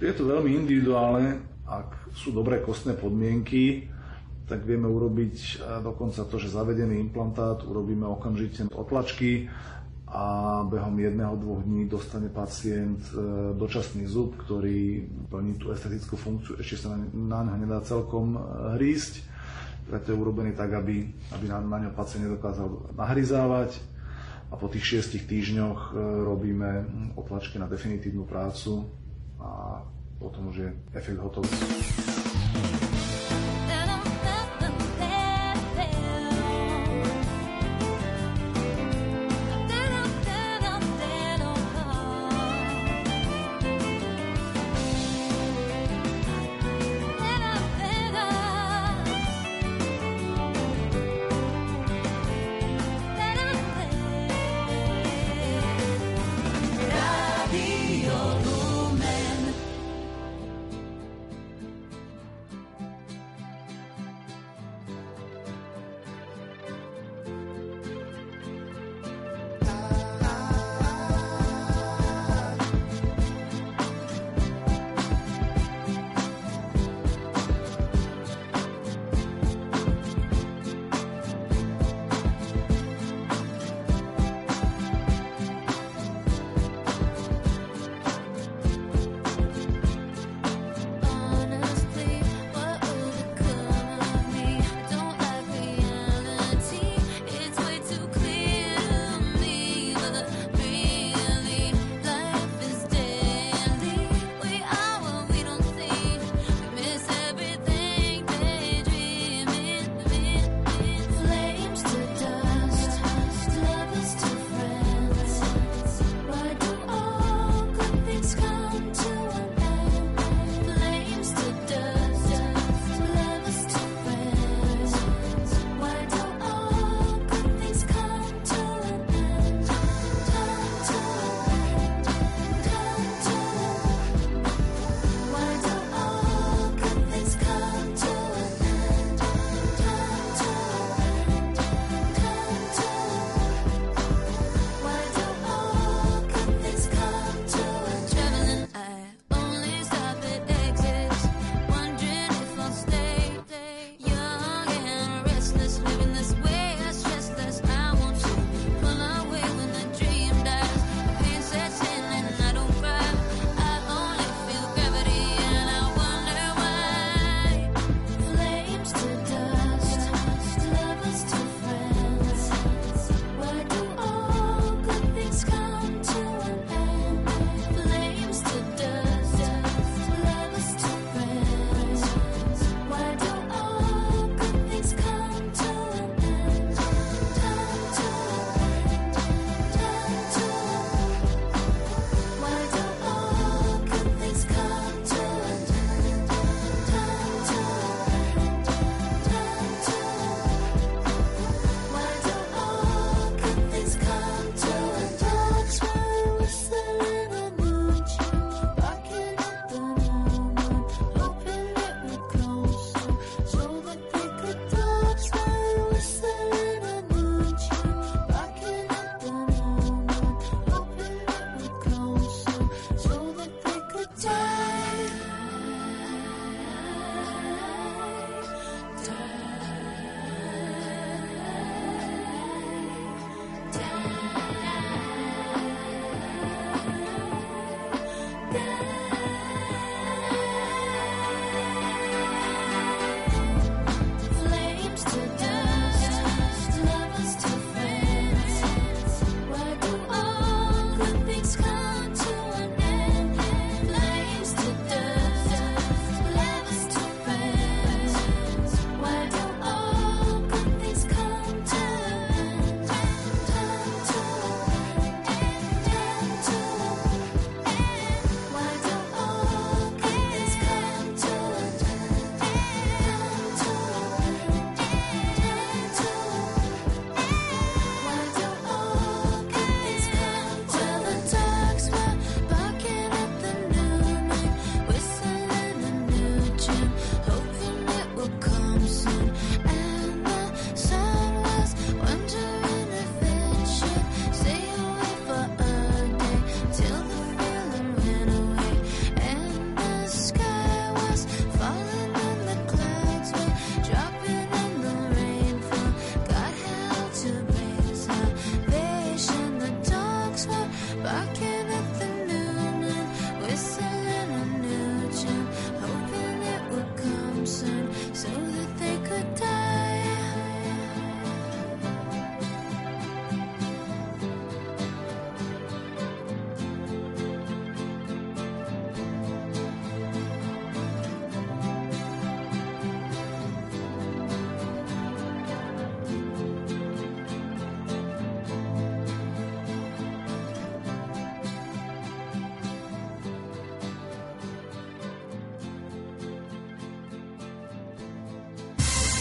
Je 0.00 0.12
to 0.16 0.24
veľmi 0.24 0.56
individuálne. 0.64 1.44
Ak 1.68 2.10
sú 2.16 2.32
dobré 2.32 2.64
kostné 2.64 2.96
podmienky, 2.96 3.86
tak 4.48 4.66
vieme 4.66 4.88
urobiť 4.90 5.62
dokonca 5.84 6.26
to, 6.26 6.40
že 6.40 6.50
zavedený 6.50 6.98
implantát 6.98 7.62
urobíme 7.62 8.02
okamžite 8.08 8.66
otlačky 8.74 9.46
a 10.10 10.24
behom 10.66 10.98
jedného, 10.98 11.38
dvoch 11.38 11.62
dní 11.62 11.86
dostane 11.86 12.26
pacient 12.26 12.98
e, 13.14 13.54
dočasný 13.54 14.10
zub, 14.10 14.34
ktorý 14.42 15.06
plní 15.30 15.54
tú 15.54 15.70
estetickú 15.70 16.18
funkciu, 16.18 16.58
ešte 16.58 16.82
sa 16.82 16.98
na 17.14 17.46
ňo 17.46 17.54
nedá 17.62 17.78
celkom 17.86 18.34
e, 18.34 18.38
hrísť, 18.74 19.22
preto 19.86 20.10
je 20.10 20.18
urobený 20.18 20.58
tak, 20.58 20.74
aby, 20.74 21.06
aby 21.30 21.46
na, 21.46 21.62
na 21.62 21.78
ňo 21.86 21.94
pacient 21.94 22.26
nedokázal 22.26 22.98
nahryzávať. 22.98 23.78
A 24.50 24.58
po 24.58 24.66
tých 24.66 24.82
šiestich 24.82 25.30
týždňoch 25.30 25.94
e, 25.94 26.02
robíme 26.26 26.70
otlačky 27.14 27.62
na 27.62 27.70
definitívnu 27.70 28.26
prácu 28.26 28.90
a 29.40 29.82
potom 30.18 30.46
už 30.48 30.56
je 30.56 30.68
efekt 30.92 31.18
hotový. 31.18 31.48